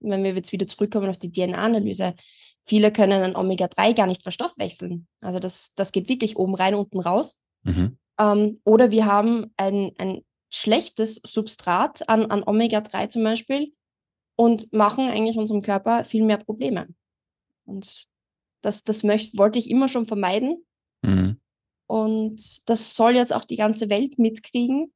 wenn 0.00 0.24
wir 0.24 0.34
jetzt 0.34 0.52
wieder 0.52 0.66
zurückkommen 0.66 1.10
auf 1.10 1.18
die 1.18 1.32
DNA-Analyse, 1.32 2.14
viele 2.66 2.92
können 2.92 3.22
ein 3.22 3.36
Omega-3 3.36 3.94
gar 3.94 4.06
nicht 4.06 4.22
verstoffwechseln. 4.22 5.06
Also 5.22 5.38
das, 5.38 5.74
das 5.74 5.92
geht 5.92 6.08
wirklich 6.08 6.36
oben 6.36 6.54
rein, 6.54 6.74
unten 6.74 7.00
raus. 7.00 7.40
Mhm. 7.62 7.98
Ähm, 8.18 8.60
oder 8.64 8.90
wir 8.90 9.06
haben 9.06 9.52
ein, 9.56 9.92
ein 9.98 10.22
schlechtes 10.50 11.20
Substrat 11.24 12.08
an, 12.08 12.26
an 12.26 12.42
Omega-3 12.42 13.08
zum 13.08 13.24
Beispiel, 13.24 13.72
und 14.36 14.72
machen 14.72 15.08
eigentlich 15.08 15.38
unserem 15.38 15.62
Körper 15.62 16.04
viel 16.04 16.22
mehr 16.22 16.36
Probleme. 16.36 16.88
Und 17.64 18.06
das, 18.62 18.84
das 18.84 19.02
möcht, 19.02 19.36
wollte 19.36 19.58
ich 19.58 19.70
immer 19.70 19.88
schon 19.88 20.06
vermeiden. 20.06 20.64
Mhm. 21.02 21.40
Und 21.88 22.68
das 22.68 22.94
soll 22.94 23.14
jetzt 23.14 23.32
auch 23.32 23.44
die 23.44 23.56
ganze 23.56 23.88
Welt 23.88 24.18
mitkriegen, 24.18 24.92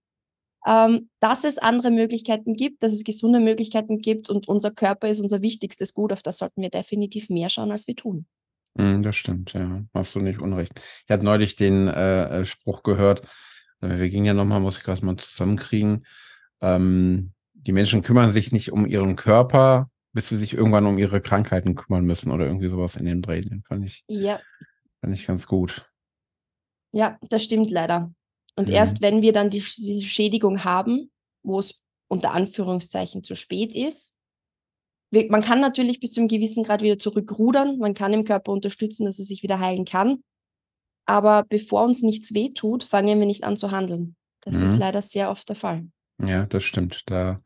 ähm, 0.66 1.08
dass 1.20 1.44
es 1.44 1.58
andere 1.58 1.90
Möglichkeiten 1.90 2.54
gibt, 2.54 2.82
dass 2.82 2.92
es 2.92 3.04
gesunde 3.04 3.40
Möglichkeiten 3.40 3.98
gibt 3.98 4.28
und 4.30 4.48
unser 4.48 4.70
Körper 4.70 5.08
ist 5.08 5.20
unser 5.20 5.42
wichtigstes 5.42 5.94
Gut. 5.94 6.12
Auf 6.12 6.22
das 6.22 6.38
sollten 6.38 6.62
wir 6.62 6.70
definitiv 6.70 7.30
mehr 7.30 7.48
schauen, 7.48 7.72
als 7.72 7.86
wir 7.86 7.96
tun. 7.96 8.26
Mhm, 8.74 9.02
das 9.02 9.16
stimmt, 9.16 9.52
ja. 9.52 9.82
Hast 9.94 10.14
du 10.14 10.20
nicht 10.20 10.40
unrecht. 10.40 10.72
Ich 11.04 11.10
hatte 11.10 11.24
neulich 11.24 11.56
den 11.56 11.88
äh, 11.88 12.40
äh 12.40 12.44
Spruch 12.44 12.82
gehört, 12.82 13.22
äh, 13.80 13.98
wir 13.98 14.10
gingen 14.10 14.26
ja 14.26 14.34
nochmal, 14.34 14.60
muss 14.60 14.78
ich 14.78 14.84
gerade 14.84 15.04
mal 15.04 15.16
zusammenkriegen. 15.16 16.06
Ähm, 16.60 17.32
die 17.54 17.72
Menschen 17.72 18.02
kümmern 18.02 18.30
sich 18.30 18.52
nicht 18.52 18.72
um 18.72 18.86
ihren 18.86 19.16
Körper, 19.16 19.90
bis 20.12 20.28
sie 20.28 20.36
sich 20.36 20.54
irgendwann 20.54 20.86
um 20.86 20.98
ihre 20.98 21.20
Krankheiten 21.20 21.74
kümmern 21.74 22.04
müssen 22.04 22.30
oder 22.30 22.46
irgendwie 22.46 22.68
sowas 22.68 22.96
in 22.96 23.06
den 23.06 23.22
Dreh. 23.22 23.42
Den 23.42 23.62
fand 23.62 23.84
ich, 23.84 24.04
ja. 24.08 24.40
fand 25.00 25.14
ich 25.14 25.26
ganz 25.26 25.46
gut. 25.46 25.90
Ja, 26.92 27.18
das 27.28 27.44
stimmt 27.44 27.70
leider. 27.70 28.12
Und 28.60 28.68
mhm. 28.68 28.74
erst 28.74 29.00
wenn 29.00 29.22
wir 29.22 29.32
dann 29.32 29.48
die 29.48 29.62
Schädigung 29.62 30.64
haben, 30.64 31.10
wo 31.42 31.60
es 31.60 31.80
unter 32.08 32.32
Anführungszeichen 32.32 33.24
zu 33.24 33.34
spät 33.34 33.74
ist, 33.74 34.18
man 35.30 35.40
kann 35.40 35.62
natürlich 35.62 35.98
bis 35.98 36.12
zu 36.12 36.20
einem 36.20 36.28
gewissen 36.28 36.62
Grad 36.62 36.82
wieder 36.82 36.98
zurückrudern, 36.98 37.78
man 37.78 37.94
kann 37.94 38.12
dem 38.12 38.24
Körper 38.24 38.52
unterstützen, 38.52 39.06
dass 39.06 39.18
er 39.18 39.24
sich 39.24 39.42
wieder 39.42 39.60
heilen 39.60 39.86
kann. 39.86 40.22
Aber 41.06 41.46
bevor 41.48 41.84
uns 41.84 42.02
nichts 42.02 42.34
wehtut, 42.34 42.84
fangen 42.84 43.18
wir 43.18 43.26
nicht 43.26 43.44
an 43.44 43.56
zu 43.56 43.70
handeln. 43.70 44.14
Das 44.42 44.58
mhm. 44.58 44.66
ist 44.66 44.76
leider 44.76 45.00
sehr 45.00 45.30
oft 45.30 45.48
der 45.48 45.56
Fall. 45.56 45.86
Ja, 46.22 46.44
das 46.44 46.62
stimmt. 46.62 47.04
Da, 47.06 47.40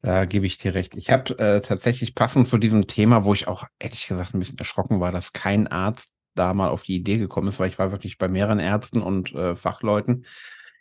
da 0.00 0.24
gebe 0.24 0.46
ich 0.46 0.56
dir 0.56 0.72
recht. 0.72 0.96
Ich 0.96 1.10
habe 1.10 1.38
äh, 1.38 1.60
tatsächlich 1.60 2.14
passend 2.14 2.48
zu 2.48 2.56
diesem 2.56 2.86
Thema, 2.86 3.26
wo 3.26 3.34
ich 3.34 3.46
auch 3.46 3.66
ehrlich 3.78 4.06
gesagt 4.06 4.32
ein 4.32 4.38
bisschen 4.38 4.56
erschrocken 4.56 5.00
war, 5.00 5.12
dass 5.12 5.34
kein 5.34 5.68
Arzt 5.68 6.14
da 6.34 6.54
mal 6.54 6.68
auf 6.68 6.82
die 6.82 6.96
Idee 6.96 7.18
gekommen 7.18 7.48
ist, 7.48 7.60
weil 7.60 7.68
ich 7.68 7.78
war 7.78 7.92
wirklich 7.92 8.18
bei 8.18 8.28
mehreren 8.28 8.58
Ärzten 8.58 9.02
und 9.02 9.34
äh, 9.34 9.56
Fachleuten. 9.56 10.24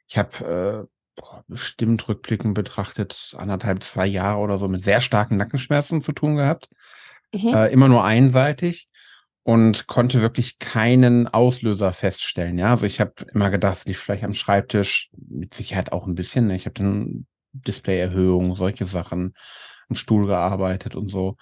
Ich 0.08 0.18
habe 0.18 0.88
bestimmt 1.48 2.08
rückblickend 2.08 2.54
betrachtet 2.54 3.36
anderthalb, 3.38 3.84
zwei 3.84 4.08
Jahre 4.08 4.40
oder 4.40 4.58
so 4.58 4.68
mit 4.68 4.82
sehr 4.82 5.02
starken 5.02 5.38
Nackenschmerzen 5.38 6.02
zu 6.02 6.12
tun 6.12 6.36
gehabt. 6.36 6.70
Mhm. 7.34 7.54
Äh, 7.54 7.68
immer 7.68 7.88
nur 7.88 8.04
einseitig 8.04 8.88
und 9.44 9.88
konnte 9.88 10.22
wirklich 10.22 10.60
keinen 10.60 11.28
Auslöser 11.28 11.94
feststellen. 11.94 12.58
Ja, 12.58 12.72
also 12.72 12.86
ich 12.86 13.00
habe 13.00 13.14
immer 13.34 13.50
gedacht, 13.50 13.78
es 13.78 13.86
liegt 13.86 14.00
vielleicht 14.00 14.24
am 14.24 14.34
Schreibtisch, 14.34 15.10
mit 15.28 15.54
Sicherheit 15.54 15.92
auch 15.92 16.06
ein 16.06 16.16
bisschen. 16.16 16.48
Ne? 16.48 16.56
Ich 16.56 16.66
habe 16.66 16.76
dann 16.76 17.26
Displayerhöhung, 17.52 18.56
solche 18.56 18.86
Sachen, 18.86 19.34
im 19.90 19.96
Stuhl 19.96 20.28
gearbeitet 20.28 20.96
und 20.96 21.10
so. 21.10 21.36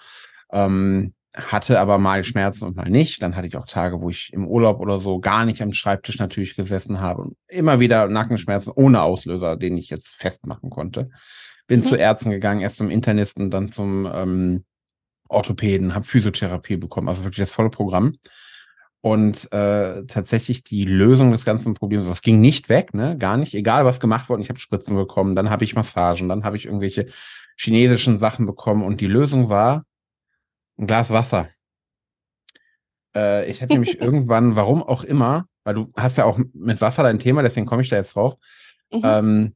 Ähm, 0.52 1.14
hatte 1.34 1.78
aber 1.78 1.98
mal 1.98 2.24
Schmerzen 2.24 2.64
und 2.64 2.76
mal 2.76 2.90
nicht. 2.90 3.22
Dann 3.22 3.36
hatte 3.36 3.46
ich 3.46 3.56
auch 3.56 3.66
Tage, 3.66 4.00
wo 4.00 4.08
ich 4.08 4.32
im 4.32 4.46
Urlaub 4.46 4.80
oder 4.80 4.98
so 4.98 5.20
gar 5.20 5.44
nicht 5.44 5.62
am 5.62 5.72
Schreibtisch 5.72 6.18
natürlich 6.18 6.56
gesessen 6.56 7.00
habe 7.00 7.22
und 7.22 7.36
immer 7.48 7.80
wieder 7.80 8.08
Nackenschmerzen 8.08 8.72
ohne 8.74 9.02
Auslöser, 9.02 9.56
den 9.56 9.76
ich 9.76 9.90
jetzt 9.90 10.14
festmachen 10.16 10.70
konnte. 10.70 11.10
Bin 11.66 11.80
mhm. 11.80 11.84
zu 11.84 11.96
Ärzten 11.96 12.30
gegangen, 12.30 12.60
erst 12.60 12.76
zum 12.76 12.90
Internisten, 12.90 13.50
dann 13.50 13.70
zum 13.70 14.08
ähm, 14.12 14.64
Orthopäden, 15.28 15.94
habe 15.94 16.06
Physiotherapie 16.06 16.78
bekommen, 16.78 17.08
also 17.08 17.24
wirklich 17.24 17.44
das 17.44 17.52
volle 17.52 17.70
Programm. 17.70 18.16
Und 19.00 19.52
äh, 19.52 20.04
tatsächlich 20.06 20.64
die 20.64 20.84
Lösung 20.84 21.30
des 21.30 21.44
ganzen 21.44 21.74
Problems, 21.74 22.08
das 22.08 22.22
ging 22.22 22.40
nicht 22.40 22.68
weg, 22.68 22.94
ne? 22.94 23.16
Gar 23.16 23.36
nicht, 23.36 23.54
egal 23.54 23.84
was 23.84 24.00
gemacht 24.00 24.28
wurde. 24.28 24.42
Ich 24.42 24.48
habe 24.48 24.58
Spritzen 24.58 24.96
bekommen, 24.96 25.36
dann 25.36 25.50
habe 25.50 25.62
ich 25.62 25.76
Massagen, 25.76 26.28
dann 26.28 26.42
habe 26.42 26.56
ich 26.56 26.64
irgendwelche 26.64 27.06
chinesischen 27.56 28.18
Sachen 28.18 28.44
bekommen 28.44 28.82
und 28.82 29.00
die 29.00 29.06
Lösung 29.06 29.48
war 29.48 29.82
ein 30.78 30.86
Glas 30.86 31.10
Wasser. 31.10 31.48
Äh, 33.14 33.50
ich 33.50 33.62
habe 33.62 33.72
nämlich 33.72 34.00
irgendwann, 34.00 34.56
warum 34.56 34.82
auch 34.82 35.04
immer, 35.04 35.46
weil 35.64 35.74
du 35.74 35.92
hast 35.96 36.18
ja 36.18 36.24
auch 36.24 36.38
mit 36.54 36.80
Wasser 36.80 37.02
dein 37.02 37.18
Thema, 37.18 37.42
deswegen 37.42 37.66
komme 37.66 37.82
ich 37.82 37.88
da 37.88 37.96
jetzt 37.96 38.16
drauf. 38.16 38.36
Mhm. 38.92 39.00
Ähm, 39.04 39.54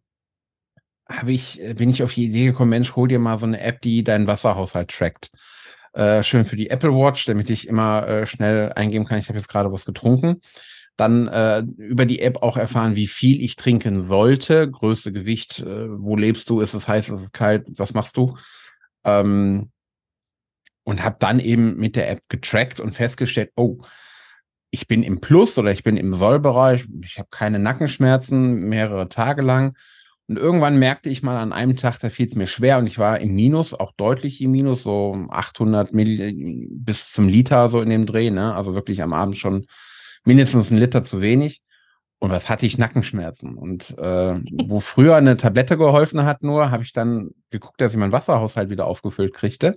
habe 1.08 1.32
ich, 1.32 1.60
bin 1.76 1.90
ich 1.90 2.02
auf 2.02 2.14
die 2.14 2.26
Idee 2.26 2.46
gekommen, 2.46 2.70
Mensch, 2.70 2.96
hol 2.96 3.08
dir 3.08 3.18
mal 3.18 3.38
so 3.38 3.46
eine 3.46 3.60
App, 3.60 3.80
die 3.82 4.04
deinen 4.04 4.26
Wasserhaushalt 4.26 4.90
trackt. 4.90 5.30
Äh, 5.92 6.22
schön 6.22 6.44
für 6.44 6.56
die 6.56 6.70
Apple 6.70 6.90
Watch, 6.90 7.26
damit 7.26 7.50
ich 7.50 7.68
immer 7.68 8.06
äh, 8.06 8.26
schnell 8.26 8.72
eingeben 8.72 9.04
kann, 9.04 9.18
ich 9.18 9.28
habe 9.28 9.38
jetzt 9.38 9.48
gerade 9.48 9.70
was 9.72 9.84
getrunken. 9.84 10.40
Dann 10.96 11.28
äh, 11.28 11.60
über 11.76 12.06
die 12.06 12.20
App 12.20 12.42
auch 12.42 12.56
erfahren, 12.56 12.96
wie 12.96 13.06
viel 13.06 13.42
ich 13.42 13.56
trinken 13.56 14.04
sollte, 14.04 14.70
Größe, 14.70 15.12
Gewicht, 15.12 15.60
äh, 15.60 15.88
wo 15.88 16.16
lebst 16.16 16.48
du, 16.48 16.60
ist 16.60 16.74
es 16.74 16.88
heiß, 16.88 17.08
ist 17.08 17.20
es 17.20 17.32
kalt, 17.32 17.66
was 17.76 17.94
machst 17.94 18.16
du? 18.16 18.36
Ähm, 19.04 19.71
und 20.84 21.04
habe 21.04 21.16
dann 21.18 21.40
eben 21.40 21.76
mit 21.76 21.96
der 21.96 22.10
App 22.10 22.20
getrackt 22.28 22.80
und 22.80 22.94
festgestellt, 22.94 23.50
oh, 23.56 23.78
ich 24.70 24.88
bin 24.88 25.02
im 25.02 25.20
Plus 25.20 25.58
oder 25.58 25.70
ich 25.70 25.82
bin 25.82 25.96
im 25.96 26.14
Sollbereich, 26.14 26.86
ich 27.04 27.18
habe 27.18 27.28
keine 27.30 27.58
Nackenschmerzen 27.58 28.68
mehrere 28.68 29.08
Tage 29.08 29.42
lang 29.42 29.76
und 30.28 30.38
irgendwann 30.38 30.78
merkte 30.78 31.10
ich 31.10 31.22
mal 31.22 31.36
an 31.36 31.52
einem 31.52 31.76
Tag, 31.76 31.98
da 31.98 32.08
fiel 32.08 32.26
es 32.26 32.36
mir 32.36 32.46
schwer 32.46 32.78
und 32.78 32.86
ich 32.86 32.98
war 32.98 33.20
im 33.20 33.34
Minus, 33.34 33.74
auch 33.74 33.92
deutlich 33.92 34.40
im 34.40 34.52
Minus, 34.52 34.82
so 34.82 35.26
800 35.30 35.92
Mill 35.92 36.68
bis 36.70 37.12
zum 37.12 37.28
Liter 37.28 37.68
so 37.68 37.82
in 37.82 37.90
dem 37.90 38.06
Dreh, 38.06 38.30
ne? 38.30 38.54
Also 38.54 38.74
wirklich 38.74 39.02
am 39.02 39.12
Abend 39.12 39.36
schon 39.36 39.66
mindestens 40.24 40.70
ein 40.70 40.78
Liter 40.78 41.04
zu 41.04 41.20
wenig. 41.20 41.60
Und 42.18 42.30
was 42.30 42.48
hatte 42.48 42.66
ich? 42.66 42.78
Nackenschmerzen. 42.78 43.58
Und 43.58 43.98
äh, 43.98 44.40
wo 44.64 44.78
früher 44.78 45.16
eine 45.16 45.36
Tablette 45.36 45.76
geholfen 45.76 46.24
hat, 46.24 46.42
nur 46.42 46.70
habe 46.70 46.84
ich 46.84 46.92
dann 46.92 47.32
geguckt, 47.50 47.80
dass 47.80 47.92
ich 47.92 47.98
meinen 47.98 48.12
Wasserhaushalt 48.12 48.70
wieder 48.70 48.86
aufgefüllt 48.86 49.34
kriegte. 49.34 49.76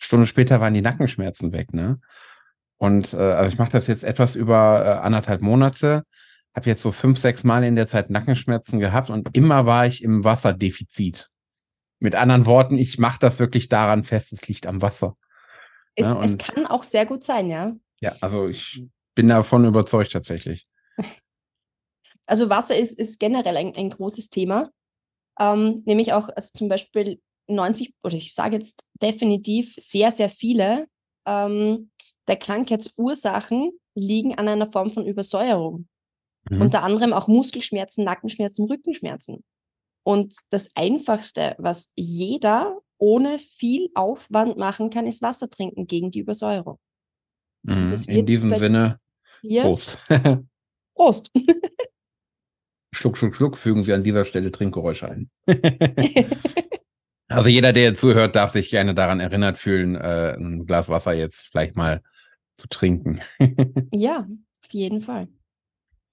Stunde 0.00 0.26
später 0.26 0.60
waren 0.60 0.74
die 0.74 0.82
Nackenschmerzen 0.82 1.52
weg, 1.52 1.72
ne? 1.72 2.00
Und 2.78 3.12
äh, 3.12 3.18
also 3.18 3.52
ich 3.52 3.58
mache 3.58 3.72
das 3.72 3.86
jetzt 3.86 4.04
etwas 4.04 4.34
über 4.34 4.84
äh, 4.84 4.88
anderthalb 5.04 5.42
Monate 5.42 6.04
habe 6.54 6.68
jetzt 6.68 6.82
so 6.82 6.92
fünf, 6.92 7.18
sechs 7.18 7.44
Mal 7.44 7.64
in 7.64 7.76
der 7.76 7.86
Zeit 7.86 8.10
Nackenschmerzen 8.10 8.80
gehabt 8.80 9.10
und 9.10 9.36
immer 9.36 9.66
war 9.66 9.86
ich 9.86 10.02
im 10.02 10.24
Wasserdefizit. 10.24 11.28
Mit 12.00 12.14
anderen 12.14 12.46
Worten, 12.46 12.78
ich 12.78 12.98
mache 12.98 13.18
das 13.20 13.38
wirklich 13.38 13.68
daran 13.68 14.04
fest, 14.04 14.32
es 14.32 14.48
liegt 14.48 14.66
am 14.66 14.82
Wasser. 14.82 15.16
Es, 15.94 16.06
ja, 16.06 16.22
es 16.22 16.38
kann 16.38 16.66
auch 16.66 16.82
sehr 16.82 17.06
gut 17.06 17.22
sein, 17.22 17.50
ja. 17.50 17.76
Ja, 18.00 18.14
also 18.20 18.48
ich 18.48 18.84
bin 19.14 19.28
davon 19.28 19.64
überzeugt 19.64 20.12
tatsächlich. 20.12 20.66
Also 22.26 22.48
Wasser 22.48 22.76
ist, 22.76 22.96
ist 22.96 23.18
generell 23.18 23.56
ein, 23.56 23.74
ein 23.74 23.90
großes 23.90 24.30
Thema. 24.30 24.70
Ähm, 25.40 25.82
nämlich 25.84 26.12
auch 26.12 26.28
also 26.28 26.52
zum 26.54 26.68
Beispiel 26.68 27.20
90, 27.54 27.94
oder 28.02 28.14
ich 28.14 28.34
sage 28.34 28.56
jetzt 28.56 28.84
definitiv 29.02 29.74
sehr, 29.76 30.12
sehr 30.12 30.30
viele 30.30 30.86
ähm, 31.26 31.90
der 32.28 32.36
Krankheitsursachen 32.36 33.72
liegen 33.94 34.36
an 34.36 34.48
einer 34.48 34.66
Form 34.66 34.90
von 34.90 35.06
Übersäuerung. 35.06 35.88
Mhm. 36.48 36.62
Unter 36.62 36.82
anderem 36.82 37.12
auch 37.12 37.28
Muskelschmerzen, 37.28 38.04
Nackenschmerzen, 38.04 38.66
Rückenschmerzen. 38.66 39.44
Und 40.02 40.34
das 40.50 40.70
Einfachste, 40.74 41.54
was 41.58 41.92
jeder 41.96 42.80
ohne 42.98 43.38
viel 43.38 43.90
Aufwand 43.94 44.56
machen 44.56 44.90
kann, 44.90 45.06
ist 45.06 45.22
Wasser 45.22 45.50
trinken 45.50 45.86
gegen 45.86 46.10
die 46.10 46.20
Übersäuerung. 46.20 46.78
Mhm. 47.62 47.94
In 48.08 48.26
diesem 48.26 48.56
Sinne, 48.58 48.98
Prost. 49.42 49.98
Prost. 50.94 51.30
schluck, 52.92 53.16
schluck, 53.16 53.34
schluck, 53.34 53.58
fügen 53.58 53.84
Sie 53.84 53.92
an 53.92 54.04
dieser 54.04 54.24
Stelle 54.24 54.50
Trinkgeräusche 54.50 55.10
ein. 55.10 55.30
also 57.30 57.48
jeder, 57.48 57.72
der 57.72 57.84
jetzt 57.84 58.00
zuhört, 58.00 58.36
darf 58.36 58.50
sich 58.50 58.70
gerne 58.70 58.94
daran 58.94 59.20
erinnert 59.20 59.58
fühlen, 59.58 59.94
äh, 59.96 60.34
ein 60.36 60.66
Glas 60.66 60.88
Wasser 60.88 61.12
jetzt 61.12 61.48
vielleicht 61.48 61.76
mal 61.76 62.02
zu 62.56 62.68
trinken. 62.68 63.20
ja, 63.92 64.26
auf 64.64 64.72
jeden 64.72 65.00
Fall. 65.00 65.28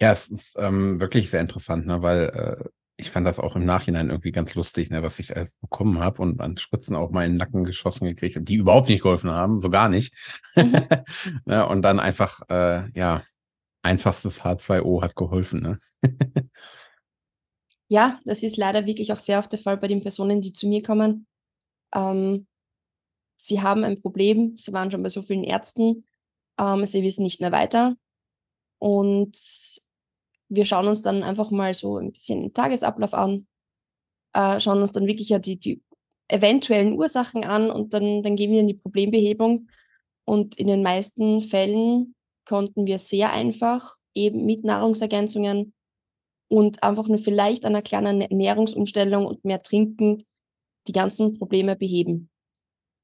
Ja, 0.01 0.11
es 0.11 0.27
ist 0.27 0.55
ähm, 0.59 0.99
wirklich 1.01 1.29
sehr 1.29 1.41
interessant, 1.41 1.87
ne, 1.87 2.01
weil 2.01 2.29
äh, 2.29 2.69
ich 2.97 3.11
fand 3.11 3.25
das 3.25 3.39
auch 3.39 3.55
im 3.55 3.65
Nachhinein 3.65 4.09
irgendwie 4.09 4.31
ganz 4.31 4.55
lustig, 4.55 4.89
ne, 4.89 5.03
was 5.03 5.19
ich 5.19 5.35
alles 5.35 5.55
bekommen 5.55 5.99
habe 5.99 6.21
und 6.21 6.39
an 6.39 6.57
Spritzen 6.57 6.95
auch 6.95 7.11
mal 7.11 7.25
in 7.25 7.33
den 7.33 7.37
Nacken 7.37 7.63
geschossen 7.63 8.05
gekriegt 8.05 8.35
habe, 8.35 8.45
die 8.45 8.55
überhaupt 8.55 8.89
nicht 8.89 9.03
geholfen 9.03 9.31
haben, 9.31 9.59
so 9.59 9.69
gar 9.69 9.89
nicht. 9.89 10.13
Mhm. 10.55 10.87
ne, 11.45 11.67
und 11.67 11.81
dann 11.81 11.99
einfach, 11.99 12.41
äh, 12.49 12.89
ja, 12.91 13.23
einfachstes 13.81 14.43
H2O 14.43 15.01
hat 15.01 15.15
geholfen. 15.15 15.61
Ne? 15.61 15.77
ja, 17.89 18.19
das 18.25 18.43
ist 18.43 18.57
leider 18.57 18.85
wirklich 18.85 19.11
auch 19.13 19.19
sehr 19.19 19.39
oft 19.39 19.51
der 19.51 19.59
Fall 19.59 19.77
bei 19.77 19.87
den 19.87 20.01
Personen, 20.01 20.41
die 20.41 20.53
zu 20.53 20.67
mir 20.67 20.83
kommen. 20.83 21.27
Ähm, 21.93 22.47
sie 23.37 23.61
haben 23.61 23.83
ein 23.83 23.99
Problem, 23.99 24.57
sie 24.57 24.73
waren 24.73 24.91
schon 24.91 25.03
bei 25.03 25.09
so 25.09 25.21
vielen 25.21 25.43
Ärzten, 25.43 26.05
ähm, 26.59 26.85
sie 26.85 27.03
wissen 27.03 27.23
nicht 27.23 27.39
mehr 27.39 27.51
weiter. 27.51 27.95
Und 28.79 29.37
wir 30.49 30.65
schauen 30.65 30.87
uns 30.87 31.01
dann 31.01 31.23
einfach 31.23 31.51
mal 31.51 31.73
so 31.73 31.97
ein 31.97 32.11
bisschen 32.11 32.41
den 32.41 32.53
Tagesablauf 32.53 33.13
an, 33.13 33.47
äh, 34.33 34.59
schauen 34.59 34.81
uns 34.81 34.91
dann 34.91 35.07
wirklich 35.07 35.29
ja 35.29 35.39
die, 35.39 35.57
die 35.57 35.81
eventuellen 36.27 36.93
Ursachen 36.93 37.43
an 37.43 37.71
und 37.71 37.93
dann, 37.93 38.21
dann 38.21 38.35
gehen 38.35 38.51
wir 38.51 38.59
in 38.59 38.67
die 38.67 38.73
Problembehebung. 38.73 39.69
Und 40.25 40.57
in 40.57 40.67
den 40.67 40.83
meisten 40.83 41.41
Fällen 41.41 42.15
konnten 42.45 42.85
wir 42.85 42.99
sehr 42.99 43.31
einfach 43.31 43.95
eben 44.13 44.45
mit 44.45 44.65
Nahrungsergänzungen 44.65 45.73
und 46.47 46.83
einfach 46.83 47.07
nur 47.07 47.19
vielleicht 47.19 47.65
einer 47.65 47.81
kleinen 47.81 48.21
Ernährungsumstellung 48.21 49.25
und 49.25 49.43
mehr 49.43 49.61
Trinken 49.61 50.25
die 50.87 50.93
ganzen 50.93 51.37
Probleme 51.37 51.75
beheben. 51.75 52.29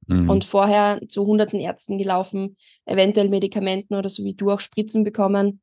Mhm. 0.07 0.29
Und 0.29 0.45
vorher 0.45 1.00
zu 1.07 1.25
hunderten 1.25 1.59
Ärzten 1.59 1.97
gelaufen, 1.97 2.57
eventuell 2.85 3.29
Medikamenten 3.29 3.95
oder 3.95 4.09
so 4.09 4.23
wie 4.23 4.33
du 4.33 4.51
auch 4.51 4.59
Spritzen 4.59 5.03
bekommen 5.03 5.62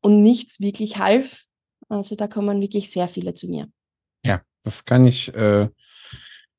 und 0.00 0.20
nichts 0.20 0.60
wirklich 0.60 0.98
half. 0.98 1.44
Also 1.88 2.16
da 2.16 2.28
kommen 2.28 2.60
wirklich 2.60 2.90
sehr 2.90 3.08
viele 3.08 3.34
zu 3.34 3.48
mir. 3.48 3.68
Ja, 4.24 4.42
das 4.62 4.84
kann 4.84 5.06
ich 5.06 5.34
äh, 5.34 5.68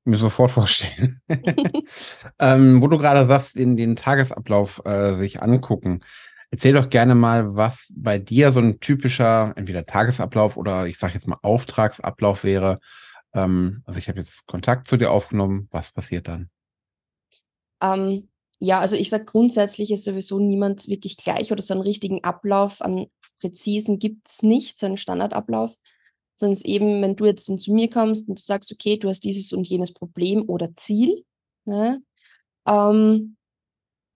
mir 0.05 0.17
sofort 0.17 0.51
vorstellen. 0.51 1.21
ähm, 2.39 2.81
wo 2.81 2.87
du 2.87 2.97
gerade 2.97 3.27
sagst, 3.27 3.55
in 3.55 3.77
den 3.77 3.95
Tagesablauf 3.95 4.81
äh, 4.85 5.13
sich 5.13 5.41
angucken. 5.41 6.01
Erzähl 6.51 6.73
doch 6.73 6.89
gerne 6.89 7.13
mal, 7.13 7.55
was 7.55 7.93
bei 7.95 8.17
dir 8.17 8.51
so 8.51 8.59
ein 8.59 8.79
typischer, 8.79 9.53
entweder 9.55 9.85
Tagesablauf 9.85 10.57
oder 10.57 10.87
ich 10.87 10.97
sage 10.97 11.13
jetzt 11.13 11.27
mal 11.27 11.37
Auftragsablauf 11.43 12.43
wäre. 12.43 12.79
Ähm, 13.33 13.83
also 13.85 13.99
ich 13.99 14.09
habe 14.09 14.19
jetzt 14.19 14.47
Kontakt 14.47 14.87
zu 14.87 14.97
dir 14.97 15.11
aufgenommen. 15.11 15.67
Was 15.71 15.91
passiert 15.91 16.27
dann? 16.27 16.49
Ähm, 17.81 18.29
ja, 18.59 18.79
also 18.79 18.95
ich 18.95 19.09
sage 19.09 19.25
grundsätzlich 19.25 19.91
ist 19.91 20.03
sowieso 20.03 20.39
niemand 20.39 20.87
wirklich 20.87 21.17
gleich 21.17 21.51
oder 21.51 21.61
so 21.61 21.73
einen 21.73 21.83
richtigen 21.83 22.23
Ablauf 22.23 22.81
an 22.81 23.05
präzisen 23.39 23.99
gibt 23.99 24.27
es 24.27 24.43
nicht, 24.43 24.77
so 24.77 24.85
einen 24.85 24.97
Standardablauf, 24.97 25.75
es 26.41 26.63
eben, 26.63 27.01
wenn 27.01 27.15
du 27.15 27.25
jetzt 27.25 27.49
dann 27.49 27.57
zu 27.57 27.73
mir 27.73 27.89
kommst 27.89 28.29
und 28.29 28.39
du 28.39 28.41
sagst, 28.41 28.71
okay, 28.71 28.97
du 28.97 29.09
hast 29.09 29.21
dieses 29.21 29.51
und 29.51 29.67
jenes 29.67 29.93
Problem 29.93 30.43
oder 30.47 30.73
Ziel, 30.73 31.25
ne, 31.65 32.01
ähm, 32.65 33.35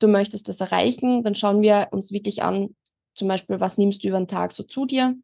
du 0.04 0.08
möchtest 0.08 0.50
das 0.50 0.60
erreichen, 0.60 1.24
dann 1.24 1.36
schauen 1.36 1.62
wir 1.62 1.88
uns 1.92 2.12
wirklich 2.12 2.44
an, 2.44 2.76
zum 3.16 3.28
Beispiel, 3.28 3.60
was 3.60 3.78
nimmst 3.78 4.04
du 4.04 4.10
über 4.10 4.18
den 4.18 4.28
Tag 4.28 4.52
so 4.52 4.64
zu 4.64 4.86
dir? 4.86 5.16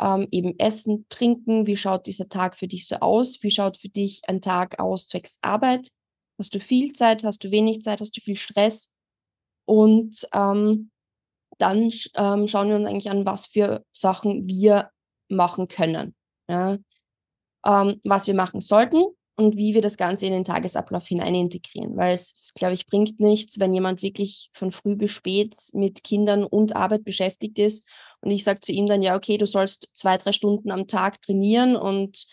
Ähm, 0.00 0.26
eben 0.30 0.58
Essen, 0.58 1.06
Trinken, 1.08 1.66
wie 1.66 1.76
schaut 1.76 2.06
dieser 2.06 2.28
Tag 2.28 2.56
für 2.56 2.66
dich 2.66 2.88
so 2.88 2.96
aus? 2.96 3.42
Wie 3.42 3.50
schaut 3.50 3.76
für 3.76 3.88
dich 3.88 4.22
ein 4.26 4.40
Tag 4.40 4.80
aus 4.80 5.06
zwecks 5.06 5.38
Arbeit? 5.42 5.90
Hast 6.38 6.54
du 6.54 6.60
viel 6.60 6.92
Zeit? 6.92 7.22
Hast 7.22 7.44
du 7.44 7.50
wenig 7.50 7.82
Zeit? 7.82 8.00
Hast 8.00 8.16
du 8.16 8.20
viel 8.20 8.36
Stress? 8.36 8.94
Und 9.66 10.26
ähm, 10.32 10.90
dann 11.58 11.90
ähm, 12.14 12.48
schauen 12.48 12.68
wir 12.68 12.76
uns 12.76 12.86
eigentlich 12.86 13.10
an, 13.10 13.26
was 13.26 13.46
für 13.46 13.84
Sachen 13.92 14.48
wir 14.48 14.90
machen 15.28 15.68
können. 15.68 16.14
ja, 16.48 16.78
ähm, 17.64 18.00
was 18.04 18.26
wir 18.26 18.34
machen 18.34 18.60
sollten 18.60 19.04
und 19.36 19.56
wie 19.56 19.74
wir 19.74 19.82
das 19.82 19.96
Ganze 19.96 20.26
in 20.26 20.32
den 20.32 20.44
Tagesablauf 20.44 21.06
hinein 21.06 21.34
integrieren. 21.34 21.96
Weil 21.96 22.14
es, 22.14 22.52
glaube 22.54 22.74
ich, 22.74 22.86
bringt 22.86 23.18
nichts, 23.18 23.58
wenn 23.58 23.74
jemand 23.74 24.02
wirklich 24.02 24.50
von 24.52 24.70
früh 24.70 24.94
bis 24.94 25.10
spät 25.10 25.56
mit 25.72 26.04
Kindern 26.04 26.44
und 26.44 26.76
Arbeit 26.76 27.04
beschäftigt 27.04 27.58
ist 27.58 27.86
und 28.20 28.30
ich 28.30 28.44
sage 28.44 28.60
zu 28.60 28.72
ihm 28.72 28.86
dann, 28.86 29.02
ja, 29.02 29.16
okay, 29.16 29.36
du 29.36 29.46
sollst 29.46 29.90
zwei, 29.92 30.16
drei 30.16 30.32
Stunden 30.32 30.70
am 30.70 30.86
Tag 30.86 31.20
trainieren 31.20 31.76
und 31.76 32.26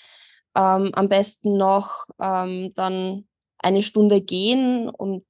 ähm, 0.56 0.92
am 0.94 1.10
besten 1.10 1.58
noch 1.58 2.06
ähm, 2.20 2.72
dann 2.76 3.28
eine 3.58 3.84
Stunde 3.84 4.22
gehen 4.22 4.90
und 4.90 5.26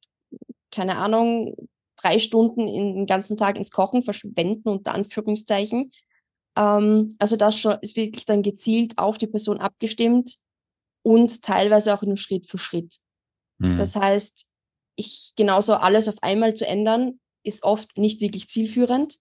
keine 0.72 0.98
Ahnung, 0.98 1.56
drei 1.96 2.20
Stunden 2.20 2.68
in, 2.68 2.96
den 2.96 3.06
ganzen 3.06 3.38
Tag 3.38 3.58
ins 3.58 3.72
Kochen 3.72 4.04
verschwenden, 4.04 4.70
unter 4.70 4.94
Anführungszeichen. 4.94 5.92
Ähm, 6.56 7.16
also 7.20 7.36
das 7.36 7.58
schon 7.58 7.78
ist 7.82 7.96
wirklich 7.96 8.26
dann 8.26 8.42
gezielt 8.42 8.98
auf 8.98 9.18
die 9.18 9.28
Person 9.28 9.60
abgestimmt 9.60 10.38
und 11.04 11.42
teilweise 11.44 11.94
auch 11.94 12.02
nur 12.04 12.18
Schritt 12.18 12.48
für 12.48 12.58
Schritt. 12.58 12.98
Mhm. 13.60 13.78
Das 13.78 13.96
heißt, 13.96 14.48
ich 14.96 15.34
genauso 15.36 15.74
alles 15.74 16.08
auf 16.08 16.22
einmal 16.22 16.54
zu 16.54 16.66
ändern, 16.66 17.20
ist 17.44 17.64
oft 17.64 17.98
nicht 17.98 18.22
wirklich 18.22 18.48
zielführend, 18.48 19.18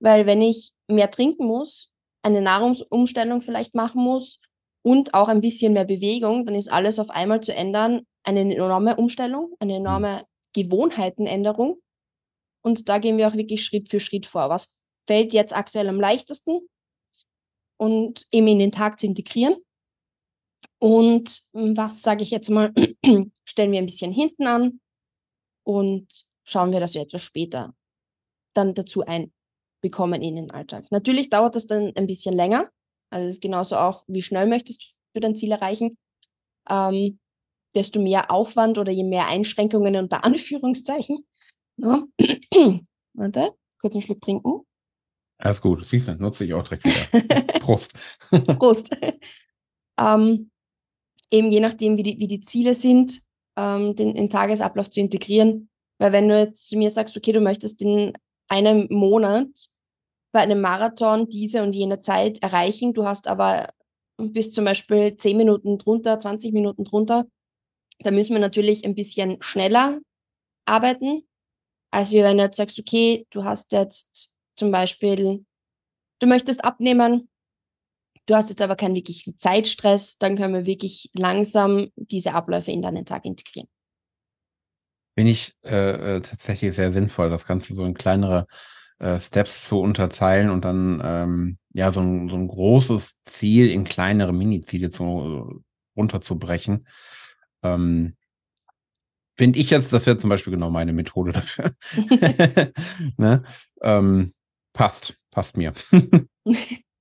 weil 0.00 0.26
wenn 0.26 0.42
ich 0.42 0.72
mehr 0.88 1.10
trinken 1.10 1.46
muss, 1.46 1.92
eine 2.22 2.40
Nahrungsumstellung 2.40 3.40
vielleicht 3.40 3.74
machen 3.74 4.02
muss 4.02 4.40
und 4.82 5.14
auch 5.14 5.28
ein 5.28 5.40
bisschen 5.40 5.72
mehr 5.72 5.84
Bewegung, 5.84 6.44
dann 6.44 6.54
ist 6.54 6.70
alles 6.70 6.98
auf 6.98 7.10
einmal 7.10 7.40
zu 7.40 7.54
ändern 7.54 8.06
eine 8.24 8.40
enorme 8.40 8.96
Umstellung, 8.96 9.54
eine 9.58 9.72
mhm. 9.72 9.86
enorme 9.86 10.26
Gewohnheitenänderung. 10.52 11.80
Und 12.62 12.88
da 12.88 12.98
gehen 12.98 13.16
wir 13.16 13.28
auch 13.28 13.34
wirklich 13.34 13.64
Schritt 13.64 13.88
für 13.88 14.00
Schritt 14.00 14.26
vor. 14.26 14.48
Was 14.48 14.80
fällt 15.06 15.32
jetzt 15.32 15.54
aktuell 15.54 15.88
am 15.88 16.00
leichtesten? 16.00 16.60
Und 17.76 18.26
eben 18.30 18.46
in 18.46 18.60
den 18.60 18.70
Tag 18.70 19.00
zu 19.00 19.06
integrieren. 19.06 19.56
Und 20.82 21.44
was 21.52 22.02
sage 22.02 22.24
ich 22.24 22.32
jetzt 22.32 22.50
mal, 22.50 22.72
stellen 23.44 23.70
wir 23.70 23.78
ein 23.78 23.86
bisschen 23.86 24.10
hinten 24.10 24.48
an 24.48 24.80
und 25.64 26.26
schauen 26.42 26.72
wir, 26.72 26.80
dass 26.80 26.94
wir 26.94 27.02
etwas 27.02 27.22
später 27.22 27.72
dann 28.52 28.74
dazu 28.74 29.04
einbekommen 29.06 30.22
in 30.22 30.34
den 30.34 30.50
Alltag. 30.50 30.90
Natürlich 30.90 31.30
dauert 31.30 31.54
das 31.54 31.68
dann 31.68 31.92
ein 31.94 32.08
bisschen 32.08 32.34
länger. 32.34 32.68
Also 33.10 33.28
es 33.28 33.36
ist 33.36 33.42
genauso 33.42 33.76
auch, 33.76 34.02
wie 34.08 34.22
schnell 34.22 34.48
möchtest 34.48 34.96
du 35.14 35.20
dein 35.20 35.36
Ziel 35.36 35.52
erreichen. 35.52 35.96
Ähm, 36.68 37.20
desto 37.76 38.02
mehr 38.02 38.32
Aufwand 38.32 38.76
oder 38.76 38.90
je 38.90 39.04
mehr 39.04 39.28
Einschränkungen 39.28 39.94
unter 39.94 40.24
Anführungszeichen. 40.24 41.24
Ja. 41.76 42.02
Warte, 43.14 43.52
kurz 43.80 43.94
einen 43.94 44.02
Schluck 44.02 44.20
trinken. 44.20 44.66
Alles 45.38 45.60
gut, 45.60 45.84
siehst 45.84 46.08
du, 46.08 46.16
nutze 46.16 46.44
ich 46.44 46.54
auch 46.54 46.66
direkt 46.66 46.84
wieder. 46.84 47.52
Prost. 47.60 47.92
Prost. 48.58 48.96
ähm, 50.00 50.51
eben 51.32 51.50
je 51.50 51.60
nachdem, 51.60 51.96
wie 51.96 52.02
die, 52.02 52.18
wie 52.18 52.28
die 52.28 52.40
Ziele 52.40 52.74
sind, 52.74 53.22
ähm, 53.56 53.96
den, 53.96 54.14
den 54.14 54.30
Tagesablauf 54.30 54.90
zu 54.90 55.00
integrieren. 55.00 55.68
Weil 55.98 56.12
wenn 56.12 56.28
du 56.28 56.38
jetzt 56.38 56.68
zu 56.68 56.76
mir 56.76 56.90
sagst, 56.90 57.16
okay, 57.16 57.32
du 57.32 57.40
möchtest 57.40 57.80
in 57.82 58.12
einem 58.48 58.86
Monat 58.90 59.48
bei 60.32 60.40
einem 60.40 60.60
Marathon 60.60 61.28
diese 61.28 61.62
und 61.62 61.74
jene 61.74 62.00
Zeit 62.00 62.42
erreichen, 62.42 62.94
du 62.94 63.04
hast 63.04 63.28
aber 63.28 63.68
bis 64.18 64.52
zum 64.52 64.64
Beispiel 64.64 65.16
10 65.16 65.36
Minuten 65.36 65.78
drunter, 65.78 66.18
20 66.18 66.52
Minuten 66.52 66.84
drunter, 66.84 67.26
da 68.00 68.10
müssen 68.10 68.34
wir 68.34 68.40
natürlich 68.40 68.84
ein 68.84 68.94
bisschen 68.94 69.40
schneller 69.42 70.00
arbeiten, 70.64 71.26
als 71.90 72.12
wenn 72.12 72.38
du 72.38 72.44
jetzt 72.44 72.56
sagst, 72.56 72.78
okay, 72.78 73.26
du 73.30 73.44
hast 73.44 73.72
jetzt 73.72 74.38
zum 74.54 74.70
Beispiel, 74.70 75.44
du 76.20 76.26
möchtest 76.26 76.64
abnehmen, 76.64 77.28
du 78.26 78.34
hast 78.34 78.50
jetzt 78.50 78.62
aber 78.62 78.76
keinen 78.76 78.94
wirklichen 78.94 79.38
Zeitstress, 79.38 80.18
dann 80.18 80.36
können 80.36 80.54
wir 80.54 80.66
wirklich 80.66 81.10
langsam 81.14 81.88
diese 81.96 82.34
Abläufe 82.34 82.70
in 82.70 82.82
deinen 82.82 83.04
Tag 83.04 83.24
integrieren. 83.24 83.68
Finde 85.14 85.32
ich 85.32 85.54
äh, 85.64 86.16
äh, 86.16 86.20
tatsächlich 86.20 86.74
sehr 86.74 86.92
sinnvoll, 86.92 87.28
das 87.28 87.46
Ganze 87.46 87.74
so 87.74 87.84
in 87.84 87.94
kleinere 87.94 88.46
äh, 88.98 89.20
Steps 89.20 89.68
zu 89.68 89.80
unterteilen 89.80 90.48
und 90.48 90.64
dann 90.64 91.02
ähm, 91.04 91.58
ja 91.74 91.92
so 91.92 92.00
ein, 92.00 92.28
so 92.28 92.36
ein 92.36 92.48
großes 92.48 93.22
Ziel 93.22 93.70
in 93.70 93.84
kleinere 93.84 94.32
Mini-Ziele 94.32 94.90
zu, 94.90 95.62
runterzubrechen. 95.96 96.86
Ähm, 97.62 98.16
Finde 99.36 99.58
ich 99.58 99.70
jetzt, 99.70 99.92
das 99.92 100.06
wäre 100.06 100.16
zum 100.16 100.30
Beispiel 100.30 100.52
genau 100.52 100.70
meine 100.70 100.92
Methode 100.92 101.32
dafür. 101.32 101.74
ne? 103.16 103.42
ähm, 103.82 104.34
passt, 104.72 105.14
passt 105.30 105.56
mir. 105.56 105.74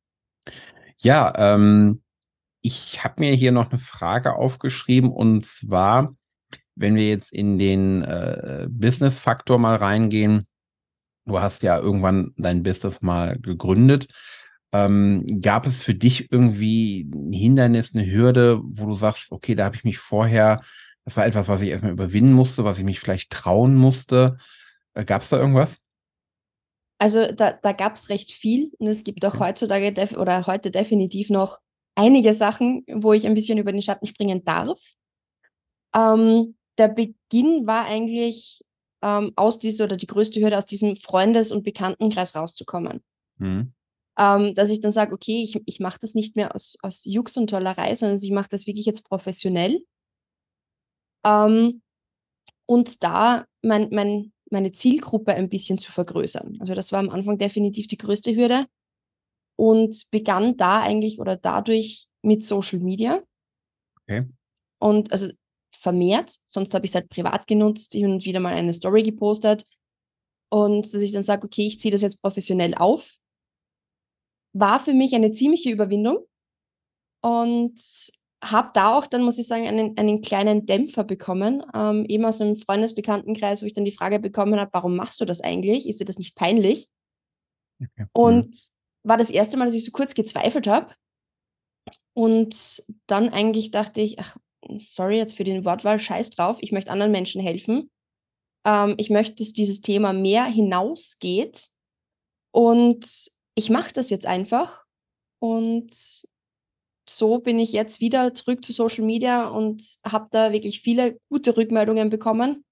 ja, 1.03 1.33
ähm, 1.35 2.01
ich 2.61 3.03
habe 3.03 3.15
mir 3.19 3.33
hier 3.33 3.51
noch 3.51 3.71
eine 3.71 3.79
Frage 3.79 4.35
aufgeschrieben 4.35 5.11
und 5.11 5.45
zwar, 5.45 6.15
wenn 6.75 6.95
wir 6.95 7.09
jetzt 7.09 7.33
in 7.33 7.57
den 7.57 8.03
äh, 8.03 8.67
Business-Faktor 8.69 9.59
mal 9.59 9.75
reingehen, 9.75 10.47
du 11.25 11.39
hast 11.39 11.63
ja 11.63 11.77
irgendwann 11.79 12.33
dein 12.37 12.63
Business 12.63 13.01
mal 13.01 13.37
gegründet. 13.39 14.07
Ähm, 14.73 15.25
gab 15.41 15.65
es 15.65 15.83
für 15.83 15.93
dich 15.93 16.31
irgendwie 16.31 17.09
ein 17.13 17.33
Hindernis, 17.33 17.93
eine 17.93 18.09
Hürde, 18.09 18.61
wo 18.63 18.85
du 18.85 18.95
sagst, 18.95 19.31
okay, 19.31 19.53
da 19.55 19.65
habe 19.65 19.75
ich 19.75 19.83
mich 19.83 19.97
vorher, 19.97 20.61
das 21.03 21.17
war 21.17 21.25
etwas, 21.25 21.47
was 21.49 21.61
ich 21.61 21.69
erstmal 21.69 21.91
überwinden 21.91 22.33
musste, 22.33 22.63
was 22.63 22.77
ich 22.77 22.85
mich 22.85 22.99
vielleicht 22.99 23.31
trauen 23.31 23.75
musste. 23.75 24.37
Äh, 24.93 25.03
gab 25.05 25.21
es 25.23 25.29
da 25.29 25.37
irgendwas? 25.37 25.77
Also 27.01 27.31
da, 27.31 27.53
da 27.53 27.71
gab 27.71 27.95
es 27.95 28.09
recht 28.09 28.31
viel 28.31 28.71
und 28.77 28.87
es 28.87 29.03
gibt 29.03 29.25
auch 29.25 29.39
heutzutage 29.39 29.91
oder 30.17 30.45
heute 30.45 30.69
definitiv 30.69 31.29
noch 31.29 31.59
einige 31.95 32.33
Sachen, 32.33 32.85
wo 32.87 33.13
ich 33.13 33.25
ein 33.25 33.33
bisschen 33.33 33.57
über 33.57 33.71
den 33.71 33.81
Schatten 33.81 34.05
springen 34.05 34.43
darf. 34.43 34.79
Ähm, 35.95 36.55
der 36.77 36.89
Beginn 36.89 37.65
war 37.65 37.85
eigentlich 37.85 38.61
ähm, 39.01 39.33
aus 39.35 39.57
dieser 39.57 39.85
oder 39.85 39.97
die 39.97 40.07
größte 40.07 40.39
Hürde 40.39 40.57
aus 40.57 40.65
diesem 40.65 40.95
Freundes- 40.95 41.51
und 41.51 41.63
Bekanntenkreis 41.63 42.35
rauszukommen. 42.35 43.03
Mhm 43.37 43.73
ähm, 44.17 44.53
dass 44.55 44.69
ich 44.69 44.81
dann 44.81 44.91
sage, 44.91 45.13
okay, 45.13 45.43
ich, 45.43 45.59
ich 45.65 45.79
mache 45.79 45.99
das 45.99 46.13
nicht 46.13 46.35
mehr 46.35 46.53
aus, 46.55 46.77
aus 46.81 47.05
Jux 47.05 47.37
und 47.37 47.49
Tollerei, 47.49 47.95
sondern 47.95 48.17
ich 48.21 48.31
mache 48.31 48.49
das 48.49 48.67
wirklich 48.67 48.85
jetzt 48.85 49.07
professionell. 49.07 49.83
Ähm, 51.25 51.81
und 52.65 53.03
da 53.03 53.45
mein, 53.61 53.89
mein, 53.91 54.33
meine 54.51 54.71
Zielgruppe 54.71 55.33
ein 55.33 55.49
bisschen 55.49 55.77
zu 55.77 55.91
vergrößern. 55.91 56.57
Also 56.59 56.75
das 56.75 56.91
war 56.91 56.99
am 56.99 57.09
Anfang 57.09 57.37
definitiv 57.37 57.87
die 57.87 57.97
größte 57.97 58.35
Hürde 58.35 58.65
und 59.57 60.09
begann 60.11 60.57
da 60.57 60.81
eigentlich 60.81 61.19
oder 61.19 61.35
dadurch 61.37 62.07
mit 62.21 62.43
Social 62.43 62.79
Media. 62.79 63.21
Okay. 64.03 64.27
Und 64.79 65.11
also 65.11 65.31
vermehrt, 65.73 66.37
sonst 66.45 66.73
habe 66.73 66.85
ich 66.85 66.91
es 66.91 66.95
halt 66.95 67.09
privat 67.09 67.47
genutzt, 67.47 67.93
hin 67.93 68.11
und 68.11 68.25
wieder 68.25 68.39
mal 68.39 68.53
eine 68.53 68.73
Story 68.73 69.03
gepostet. 69.03 69.65
Und 70.49 70.93
dass 70.93 71.01
ich 71.01 71.13
dann 71.13 71.23
sage, 71.23 71.45
okay, 71.45 71.65
ich 71.67 71.79
ziehe 71.79 71.91
das 71.91 72.01
jetzt 72.01 72.21
professionell 72.21 72.75
auf 72.75 73.21
war 74.53 74.79
für 74.79 74.93
mich 74.93 75.15
eine 75.15 75.31
ziemliche 75.31 75.69
Überwindung 75.69 76.25
und 77.21 77.79
habe 78.43 78.71
da 78.73 78.97
auch 78.97 79.05
dann, 79.05 79.23
muss 79.23 79.37
ich 79.37 79.47
sagen, 79.47 79.67
einen, 79.67 79.97
einen 79.97 80.21
kleinen 80.21 80.65
Dämpfer 80.65 81.03
bekommen, 81.03 81.63
ähm, 81.75 82.05
eben 82.05 82.25
aus 82.25 82.41
einem 82.41 82.55
Freundesbekanntenkreis, 82.55 83.61
wo 83.61 83.65
ich 83.65 83.73
dann 83.73 83.85
die 83.85 83.91
Frage 83.91 84.19
bekommen 84.19 84.59
habe, 84.59 84.71
warum 84.73 84.95
machst 84.95 85.21
du 85.21 85.25
das 85.25 85.41
eigentlich? 85.41 85.87
Ist 85.87 85.99
dir 85.99 86.05
das 86.05 86.17
nicht 86.17 86.35
peinlich? 86.35 86.89
Okay. 87.79 88.07
Und 88.13 88.47
mhm. 88.47 89.07
war 89.07 89.17
das 89.17 89.29
erste 89.29 89.57
Mal, 89.57 89.65
dass 89.65 89.75
ich 89.75 89.85
so 89.85 89.91
kurz 89.91 90.15
gezweifelt 90.15 90.67
habe. 90.67 90.93
Und 92.13 92.83
dann 93.07 93.29
eigentlich 93.29 93.71
dachte 93.71 94.01
ich, 94.01 94.19
ach, 94.19 94.37
sorry 94.79 95.17
jetzt 95.17 95.35
für 95.35 95.43
den 95.43 95.65
Wortwahl, 95.65 95.99
scheiß 95.99 96.31
drauf, 96.31 96.57
ich 96.61 96.71
möchte 96.71 96.91
anderen 96.91 97.11
Menschen 97.11 97.41
helfen. 97.41 97.91
Ähm, 98.65 98.95
ich 98.97 99.09
möchte, 99.09 99.35
dass 99.35 99.53
dieses 99.53 99.81
Thema 99.81 100.13
mehr 100.13 100.45
hinausgeht. 100.45 101.69
Und 102.53 103.31
ich 103.55 103.69
mache 103.69 103.93
das 103.93 104.09
jetzt 104.09 104.25
einfach 104.25 104.85
und 105.39 106.23
so 107.09 107.39
bin 107.39 107.59
ich 107.59 107.71
jetzt 107.71 107.99
wieder 107.99 108.33
zurück 108.33 108.63
zu 108.63 108.73
Social 108.73 109.03
Media 109.03 109.47
und 109.47 109.83
habe 110.05 110.27
da 110.31 110.51
wirklich 110.53 110.81
viele 110.81 111.17
gute 111.29 111.55
Rückmeldungen 111.57 112.09
bekommen 112.09 112.63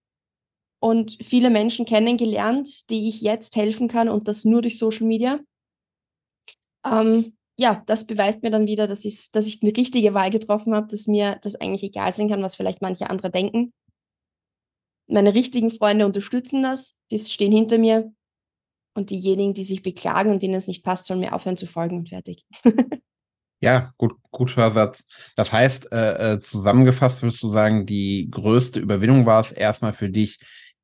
und 0.79 1.17
viele 1.21 1.49
Menschen 1.49 1.85
kennengelernt, 1.85 2.89
die 2.89 3.09
ich 3.09 3.21
jetzt 3.21 3.55
helfen 3.55 3.87
kann 3.87 4.09
und 4.09 4.27
das 4.27 4.45
nur 4.45 4.61
durch 4.61 4.77
Social 4.77 5.07
Media. 5.07 5.39
Ähm, 6.85 7.37
ja, 7.57 7.83
das 7.87 8.07
beweist 8.07 8.41
mir 8.41 8.51
dann 8.51 8.67
wieder, 8.67 8.87
dass, 8.87 9.01
dass 9.31 9.47
ich 9.47 9.61
eine 9.61 9.75
richtige 9.75 10.13
Wahl 10.13 10.29
getroffen 10.29 10.73
habe, 10.73 10.87
dass 10.87 11.07
mir 11.07 11.37
das 11.41 11.55
eigentlich 11.55 11.83
egal 11.83 12.13
sein 12.13 12.29
kann, 12.29 12.41
was 12.41 12.55
vielleicht 12.55 12.81
manche 12.81 13.09
andere 13.09 13.29
denken. 13.29 13.73
Meine 15.07 15.33
richtigen 15.33 15.71
Freunde 15.71 16.05
unterstützen 16.05 16.63
das, 16.63 16.97
die 17.11 17.19
stehen 17.19 17.51
hinter 17.51 17.77
mir 17.77 18.13
und 18.95 19.09
diejenigen, 19.09 19.53
die 19.53 19.65
sich 19.65 19.81
beklagen 19.81 20.31
und 20.31 20.41
denen 20.41 20.53
es 20.53 20.67
nicht 20.67 20.83
passt, 20.83 21.07
sollen 21.07 21.19
mir 21.19 21.33
aufhören 21.33 21.57
zu 21.57 21.67
folgen 21.67 21.97
und 21.97 22.09
fertig. 22.09 22.45
ja, 23.61 23.93
gut, 23.97 24.13
guter 24.31 24.71
Satz. 24.71 25.05
Das 25.35 25.51
heißt, 25.51 25.91
äh, 25.91 26.33
äh, 26.33 26.39
zusammengefasst 26.39 27.21
würdest 27.21 27.43
du 27.43 27.49
sagen, 27.49 27.85
die 27.85 28.29
größte 28.31 28.79
Überwindung 28.79 29.25
war 29.25 29.41
es 29.41 29.51
erstmal 29.51 29.93
für 29.93 30.09
dich, 30.09 30.39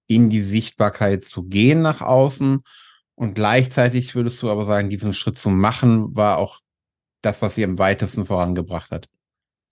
in 0.08 0.30
die 0.30 0.44
Sichtbarkeit 0.44 1.24
zu 1.24 1.44
gehen 1.44 1.82
nach 1.82 2.02
außen. 2.02 2.62
Und 3.16 3.34
gleichzeitig 3.34 4.14
würdest 4.14 4.42
du 4.42 4.50
aber 4.50 4.66
sagen, 4.66 4.90
diesen 4.90 5.14
Schritt 5.14 5.38
zu 5.38 5.50
machen, 5.50 6.16
war 6.16 6.38
auch 6.38 6.60
das, 7.22 7.42
was 7.42 7.56
sie 7.56 7.64
am 7.64 7.80
weitesten 7.80 8.26
vorangebracht 8.26 8.92
hat. 8.92 9.08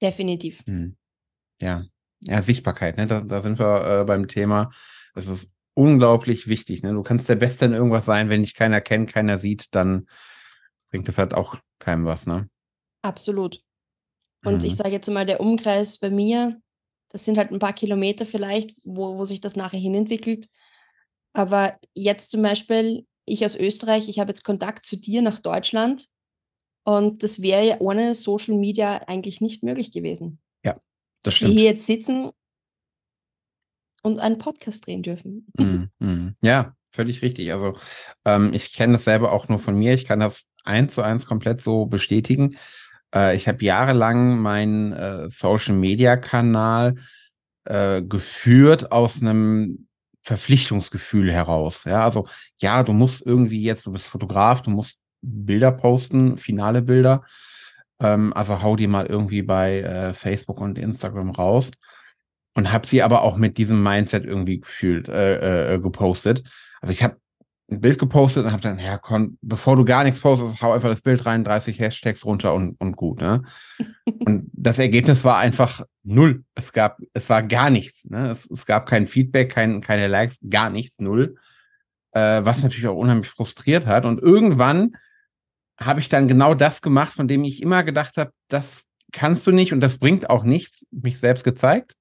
Definitiv. 0.02 0.64
Hm. 0.66 0.96
Ja. 1.62 1.86
Ja, 2.22 2.42
Sichtbarkeit, 2.42 2.96
ne? 2.96 3.06
Da, 3.06 3.20
da 3.20 3.42
sind 3.42 3.60
wir 3.60 4.02
äh, 4.02 4.04
beim 4.06 4.30
Thema. 4.30 4.72
Das 5.14 5.28
ist 5.28 5.52
unglaublich 5.74 6.48
wichtig. 6.48 6.82
Ne? 6.84 6.94
Du 6.94 7.04
kannst 7.04 7.28
der 7.28 7.36
Beste 7.36 7.66
in 7.66 7.74
irgendwas 7.74 8.06
sein, 8.06 8.30
wenn 8.30 8.40
dich 8.40 8.56
keiner 8.56 8.80
kennt, 8.80 9.12
keiner 9.12 9.40
sieht, 9.40 9.76
dann 9.76 10.08
bringt 10.90 11.08
das 11.08 11.18
halt 11.18 11.34
auch 11.34 11.58
keinem 11.80 12.06
was, 12.06 12.26
ne? 12.26 12.50
Absolut. 13.04 13.62
Und 14.44 14.62
mhm. 14.62 14.66
ich 14.66 14.76
sage 14.76 14.92
jetzt 14.92 15.10
mal, 15.10 15.26
der 15.26 15.40
Umkreis 15.40 16.00
bei 16.00 16.10
mir, 16.10 16.60
das 17.10 17.26
sind 17.26 17.38
halt 17.38 17.52
ein 17.52 17.60
paar 17.60 17.74
Kilometer 17.74 18.26
vielleicht, 18.26 18.72
wo, 18.84 19.18
wo 19.18 19.26
sich 19.26 19.40
das 19.40 19.56
nachher 19.56 19.80
hinentwickelt. 19.80 20.50
Aber 21.34 21.78
jetzt 21.94 22.32
zum 22.32 22.42
Beispiel, 22.42 23.06
ich 23.26 23.46
aus 23.46 23.56
Österreich, 23.56 24.10
ich 24.10 24.20
habe 24.20 24.30
jetzt 24.30 24.44
Kontakt 24.44 24.86
zu 24.86 24.98
dir 24.98 25.22
nach 25.22 25.40
Deutschland 25.40 26.08
und 26.84 27.24
das 27.24 27.42
wäre 27.42 27.66
ja 27.66 27.76
ohne 27.80 28.16
Social 28.16 28.56
Media 28.56 28.98
eigentlich 29.08 29.42
nicht 29.42 29.64
möglich 29.64 29.92
gewesen. 29.92 30.40
Ja, 30.64 30.80
das 31.24 31.36
stimmt. 31.36 31.54
Die 31.54 31.60
hier 31.60 31.72
jetzt 31.72 31.86
sitzen 31.86 32.32
und 34.04 34.20
einen 34.20 34.38
Podcast 34.38 34.86
drehen 34.86 35.02
dürfen. 35.02 35.48
Mm, 35.58 35.84
mm. 36.06 36.36
Ja, 36.42 36.76
völlig 36.92 37.22
richtig. 37.22 37.54
Also 37.54 37.78
ähm, 38.26 38.54
ich 38.54 38.74
kenne 38.74 38.94
das 38.94 39.06
selber 39.06 39.32
auch 39.32 39.48
nur 39.48 39.60
von 39.60 39.76
mir. 39.76 39.94
Ich 39.94 40.06
kann 40.06 40.20
das 40.20 40.46
eins 40.64 40.94
zu 40.94 41.02
eins 41.02 41.26
komplett 41.26 41.62
so 41.62 41.86
bestätigen. 41.86 42.58
Äh, 43.14 43.36
ich 43.36 43.48
habe 43.48 43.64
jahrelang 43.64 44.40
meinen 44.40 44.94
äh, 44.94 45.30
Social 45.30 45.76
Media 45.76 46.18
Kanal 46.18 46.96
äh, 47.66 48.02
geführt 48.02 48.92
aus 48.92 49.22
einem 49.22 49.88
Verpflichtungsgefühl 50.24 51.32
heraus. 51.32 51.84
Ja, 51.86 52.04
also 52.04 52.28
ja, 52.60 52.84
du 52.84 52.94
musst 52.94 53.26
irgendwie 53.26 53.62
jetzt, 53.64 53.86
du 53.86 53.92
bist 53.92 54.08
Fotograf, 54.08 54.62
du 54.62 54.72
musst 54.72 54.98
Bilder 55.22 55.72
posten, 55.72 56.38
finale 56.38 56.82
Bilder. 56.82 57.24
Ähm, 58.00 58.34
also 58.34 58.62
hau 58.62 58.76
die 58.76 58.88
mal 58.88 59.06
irgendwie 59.06 59.42
bei 59.42 59.82
äh, 59.82 60.14
Facebook 60.14 60.60
und 60.60 60.78
Instagram 60.78 61.32
raus. 61.32 61.72
Und 62.56 62.72
habe 62.72 62.86
sie 62.86 63.02
aber 63.02 63.24
auch 63.24 63.38
mit 63.38 63.58
diesem 63.58 63.82
Mindset 63.82 64.26
irgendwie 64.26 64.60
gefühlt, 64.60 65.10
äh, 65.10 65.74
äh, 65.74 65.80
gepostet. 65.80 66.44
Also 66.82 66.94
ich 66.94 67.02
habe 67.02 67.18
ein 67.70 67.82
Bild 67.82 67.98
gepostet 67.98 68.46
und 68.46 68.52
habe 68.52 68.62
dann, 68.62 68.80
ja, 68.80 68.98
komm, 68.98 69.38
bevor 69.42 69.76
du 69.76 69.86
gar 69.86 70.04
nichts 70.04 70.20
postest, 70.20 70.62
hau 70.62 70.74
einfach 70.74 70.90
das 70.90 71.02
Bild 71.02 71.26
rein, 71.26 71.44
30 71.44 71.80
Hashtags 71.80 72.26
runter 72.26 72.54
und, 72.54 72.80
und 72.80 72.96
gut. 72.96 73.22
Ne? 73.22 73.44
und 74.26 74.50
das 74.54 74.80
Ergebnis 74.80 75.24
war 75.24 75.38
einfach 75.38 75.82
null. 76.04 76.44
Es 76.56 76.74
gab, 76.74 77.00
es 77.14 77.30
war 77.30 77.44
gar 77.44 77.70
nichts. 77.70 78.06
Ne? 78.06 78.30
Es, 78.30 78.50
es 78.50 78.66
gab 78.66 78.86
kein 78.86 79.08
Feedback, 79.08 79.52
kein, 79.52 79.82
keine 79.82 80.08
Likes, 80.08 80.40
gar 80.50 80.70
nichts, 80.70 81.00
null. 81.00 81.36
Äh, 82.12 82.44
was 82.44 82.62
natürlich 82.62 82.88
auch 82.88 82.98
unheimlich 82.98 83.30
frustriert 83.30 83.88
hat. 83.88 84.06
Und 84.06 84.22
irgendwann 84.22 84.96
habe 85.80 86.00
ich 86.00 86.10
dann 86.10 86.28
genau 86.28 86.54
das 86.54 86.82
gemacht, 86.82 87.14
von 87.14 87.28
dem 87.28 87.44
ich 87.44 87.62
immer 87.62 87.84
gedacht 87.84 88.18
habe, 88.18 88.32
das 88.50 88.86
kannst 89.12 89.48
du 89.48 89.52
nicht 89.52 89.74
und 89.74 89.80
das 89.80 89.98
bringt 89.98 90.30
auch 90.30 90.44
nichts, 90.44 90.86
mich 90.92 91.20
selbst 91.20 91.44
gezeigt. 91.44 91.96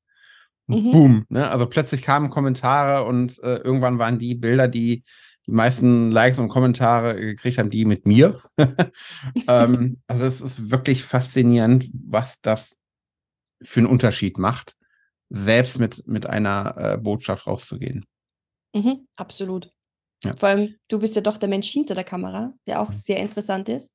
Mhm. 0.66 0.90
Boom. 0.90 1.25
Ne? 1.29 1.51
Also 1.51 1.66
plötzlich 1.66 2.03
kamen 2.03 2.31
Kommentare 2.31 3.05
und 3.05 3.38
äh, 3.42 3.57
irgendwann 3.57 3.98
waren 3.98 4.18
die 4.18 4.35
Bilder, 4.35 4.68
die 4.68 5.03
die 5.46 5.52
meisten 5.52 6.11
Likes 6.11 6.38
und 6.38 6.48
Kommentare 6.48 7.16
gekriegt 7.16 7.59
haben, 7.59 7.70
die 7.70 7.85
mit 7.85 8.07
mir. 8.07 8.40
ähm, 9.48 10.00
also 10.07 10.24
es 10.24 10.40
ist 10.40 10.70
wirklich 10.70 11.05
faszinierend, 11.05 11.90
was 11.92 12.40
das 12.40 12.78
für 13.62 13.81
einen 13.81 13.88
Unterschied 13.88 14.38
macht, 14.38 14.76
selbst 15.28 15.78
mit, 15.78 16.07
mit 16.07 16.26
einer 16.26 16.76
äh, 16.76 16.98
Botschaft 16.98 17.46
rauszugehen. 17.46 18.05
Mhm, 18.74 19.07
absolut. 19.16 19.70
Ja. 20.24 20.37
Vor 20.37 20.50
allem, 20.50 20.76
du 20.88 21.00
bist 21.00 21.16
ja 21.16 21.22
doch 21.22 21.37
der 21.37 21.48
Mensch 21.48 21.68
hinter 21.68 21.94
der 21.94 22.05
Kamera, 22.05 22.55
der 22.66 22.81
auch 22.81 22.88
mhm. 22.88 22.94
sehr 22.94 23.18
interessant 23.18 23.68
ist. 23.68 23.90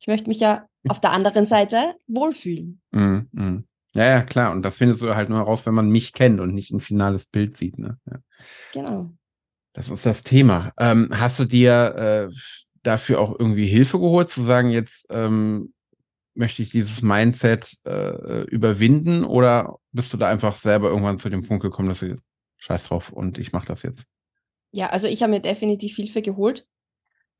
Ich 0.00 0.06
möchte 0.06 0.28
mich 0.28 0.40
ja 0.40 0.66
auf 0.88 1.00
der 1.00 1.12
anderen 1.12 1.46
Seite 1.46 1.94
wohlfühlen. 2.06 2.80
Mhm, 2.92 3.28
mh. 3.32 3.62
Ja, 3.94 4.04
ja, 4.04 4.22
klar. 4.22 4.52
Und 4.52 4.62
das 4.62 4.76
findest 4.76 5.00
du 5.00 5.14
halt 5.14 5.30
nur 5.30 5.38
heraus, 5.38 5.64
wenn 5.64 5.74
man 5.74 5.88
mich 5.88 6.12
kennt 6.12 6.38
und 6.38 6.54
nicht 6.54 6.70
ein 6.70 6.80
finales 6.80 7.24
Bild 7.24 7.56
sieht. 7.56 7.78
Ne? 7.78 7.98
Ja. 8.10 8.18
Genau. 8.74 9.10
Das 9.76 9.90
ist 9.90 10.06
das 10.06 10.22
Thema. 10.22 10.72
Ähm, 10.78 11.10
hast 11.12 11.38
du 11.38 11.44
dir 11.44 12.30
äh, 12.30 12.34
dafür 12.82 13.20
auch 13.20 13.38
irgendwie 13.38 13.66
Hilfe 13.66 13.98
geholt, 13.98 14.30
zu 14.30 14.42
sagen, 14.42 14.70
jetzt 14.70 15.04
ähm, 15.10 15.74
möchte 16.34 16.62
ich 16.62 16.70
dieses 16.70 17.02
Mindset 17.02 17.76
äh, 17.84 18.44
überwinden 18.44 19.22
oder 19.22 19.76
bist 19.92 20.14
du 20.14 20.16
da 20.16 20.28
einfach 20.28 20.56
selber 20.56 20.88
irgendwann 20.88 21.18
zu 21.18 21.28
dem 21.28 21.46
Punkt 21.46 21.62
gekommen, 21.62 21.90
dass 21.90 22.00
du 22.00 22.18
scheiß 22.56 22.84
drauf 22.84 23.10
und 23.10 23.36
ich 23.36 23.52
mache 23.52 23.66
das 23.66 23.82
jetzt? 23.82 24.06
Ja, 24.72 24.88
also 24.88 25.08
ich 25.08 25.22
habe 25.22 25.32
mir 25.32 25.40
definitiv 25.40 25.96
Hilfe 25.96 26.22
geholt, 26.22 26.66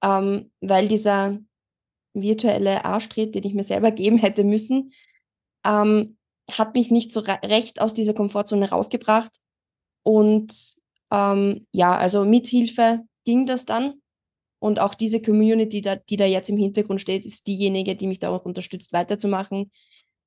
ähm, 0.04 0.50
weil 0.60 0.88
dieser 0.88 1.38
virtuelle 2.12 2.84
Arschtritt, 2.84 3.34
den 3.34 3.44
ich 3.44 3.54
mir 3.54 3.64
selber 3.64 3.92
geben 3.92 4.18
hätte 4.18 4.44
müssen, 4.44 4.92
ähm, 5.64 6.18
hat 6.52 6.74
mich 6.74 6.90
nicht 6.90 7.12
so 7.12 7.20
recht 7.20 7.80
aus 7.80 7.94
dieser 7.94 8.12
Komfortzone 8.12 8.68
rausgebracht. 8.68 9.32
Und 10.02 10.75
ähm, 11.12 11.66
ja, 11.72 11.96
also 11.96 12.24
mit 12.24 12.46
Hilfe 12.46 13.00
ging 13.24 13.46
das 13.46 13.66
dann. 13.66 14.00
Und 14.58 14.80
auch 14.80 14.94
diese 14.94 15.20
Community, 15.20 15.82
da, 15.82 15.96
die 15.96 16.16
da 16.16 16.24
jetzt 16.24 16.48
im 16.48 16.56
Hintergrund 16.56 17.00
steht, 17.00 17.24
ist 17.24 17.46
diejenige, 17.46 17.94
die 17.94 18.06
mich 18.06 18.18
da 18.18 18.30
auch 18.30 18.44
unterstützt, 18.44 18.92
weiterzumachen, 18.92 19.70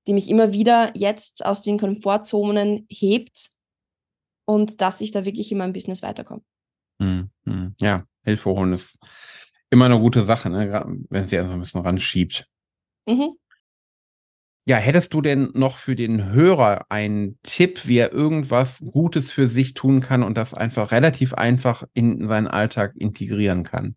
die 0.07 0.13
mich 0.13 0.29
immer 0.29 0.53
wieder 0.53 0.95
jetzt 0.95 1.45
aus 1.45 1.61
den 1.61 1.79
Komfortzonen 1.79 2.85
hebt 2.89 3.49
und 4.45 4.81
dass 4.81 5.01
ich 5.01 5.11
da 5.11 5.25
wirklich 5.25 5.51
in 5.51 5.57
meinem 5.57 5.73
Business 5.73 6.01
weiterkomme. 6.03 6.41
Mhm, 6.99 7.31
mhm. 7.43 7.75
Ja, 7.79 8.05
Hilfe 8.23 8.51
holen 8.51 8.73
ist 8.73 8.97
immer 9.69 9.85
eine 9.85 9.99
gute 9.99 10.23
Sache, 10.23 10.49
ne? 10.49 10.85
wenn 11.09 11.27
sie 11.27 11.37
also 11.37 11.53
ein 11.53 11.59
bisschen 11.59 11.81
ranschiebt. 11.81 12.47
Mhm. 13.07 13.33
Ja, 14.69 14.77
hättest 14.77 15.15
du 15.15 15.21
denn 15.21 15.49
noch 15.55 15.77
für 15.77 15.95
den 15.95 16.31
Hörer 16.31 16.85
einen 16.89 17.39
Tipp, 17.41 17.87
wie 17.87 17.97
er 17.97 18.13
irgendwas 18.13 18.83
Gutes 18.91 19.31
für 19.31 19.49
sich 19.49 19.73
tun 19.73 19.99
kann 19.99 20.21
und 20.21 20.37
das 20.37 20.53
einfach 20.53 20.91
relativ 20.91 21.33
einfach 21.33 21.85
in 21.95 22.27
seinen 22.27 22.47
Alltag 22.47 22.93
integrieren 22.95 23.63
kann? 23.63 23.95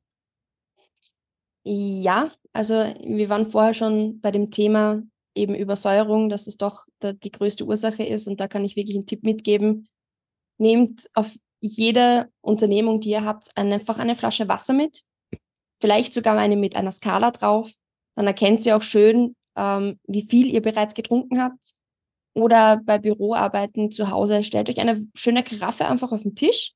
Ja, 1.62 2.32
also 2.54 2.72
wir 3.04 3.28
waren 3.28 3.44
vorher 3.44 3.74
schon 3.74 4.18
bei 4.22 4.30
dem 4.30 4.50
Thema 4.50 5.02
eben 5.34 5.54
Übersäuerung, 5.54 6.30
dass 6.30 6.46
es 6.46 6.56
doch 6.56 6.86
die 7.02 7.30
größte 7.30 7.66
Ursache 7.66 8.04
ist 8.04 8.26
und 8.26 8.40
da 8.40 8.48
kann 8.48 8.64
ich 8.64 8.74
wirklich 8.74 8.96
einen 8.96 9.04
Tipp 9.04 9.24
mitgeben. 9.24 9.88
Nehmt 10.56 11.10
auf 11.12 11.36
jede 11.60 12.30
Unternehmung, 12.40 13.00
die 13.00 13.10
ihr 13.10 13.26
habt, 13.26 13.54
einfach 13.58 13.98
eine 13.98 14.16
Flasche 14.16 14.48
Wasser 14.48 14.72
mit. 14.72 15.02
Vielleicht 15.78 16.14
sogar 16.14 16.38
eine 16.38 16.56
mit 16.56 16.76
einer 16.76 16.92
Skala 16.92 17.30
drauf. 17.30 17.74
Dann 18.14 18.26
erkennt 18.26 18.64
ihr 18.64 18.74
auch 18.74 18.82
schön, 18.82 19.34
ähm, 19.56 19.98
wie 20.06 20.22
viel 20.22 20.52
ihr 20.52 20.62
bereits 20.62 20.94
getrunken 20.94 21.40
habt. 21.40 21.74
Oder 22.34 22.80
bei 22.82 22.98
Büroarbeiten 22.98 23.90
zu 23.90 24.10
Hause, 24.10 24.42
stellt 24.42 24.70
euch 24.70 24.80
eine 24.80 25.06
schöne 25.14 25.42
Karaffe 25.42 25.86
einfach 25.86 26.12
auf 26.12 26.22
den 26.22 26.34
Tisch 26.34 26.72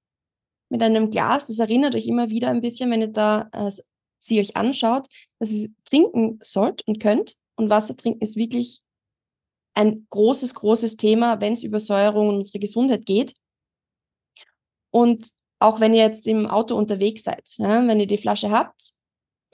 mit 0.68 0.82
einem 0.82 1.10
Glas. 1.10 1.46
Das 1.46 1.58
erinnert 1.58 1.94
euch 1.94 2.06
immer 2.06 2.28
wieder 2.28 2.50
ein 2.50 2.60
bisschen, 2.60 2.90
wenn 2.90 3.00
ihr 3.00 3.08
da 3.08 3.48
äh, 3.52 3.70
sie 4.18 4.40
euch 4.40 4.56
anschaut, 4.56 5.06
dass 5.38 5.52
ihr 5.52 5.70
trinken 5.84 6.38
sollt 6.42 6.86
und 6.86 7.00
könnt. 7.00 7.36
Und 7.56 7.70
Wasser 7.70 7.96
trinken 7.96 8.22
ist 8.22 8.36
wirklich 8.36 8.82
ein 9.74 10.06
großes, 10.10 10.54
großes 10.54 10.96
Thema, 10.96 11.40
wenn 11.40 11.54
es 11.54 11.62
über 11.62 11.80
Säuerung 11.80 12.28
und 12.28 12.36
unsere 12.36 12.58
Gesundheit 12.58 13.06
geht. 13.06 13.34
Und 14.90 15.30
auch 15.58 15.80
wenn 15.80 15.94
ihr 15.94 16.02
jetzt 16.02 16.26
im 16.26 16.46
Auto 16.46 16.76
unterwegs 16.76 17.24
seid, 17.24 17.48
ja, 17.58 17.86
wenn 17.86 18.00
ihr 18.00 18.06
die 18.06 18.18
Flasche 18.18 18.50
habt, 18.50 18.95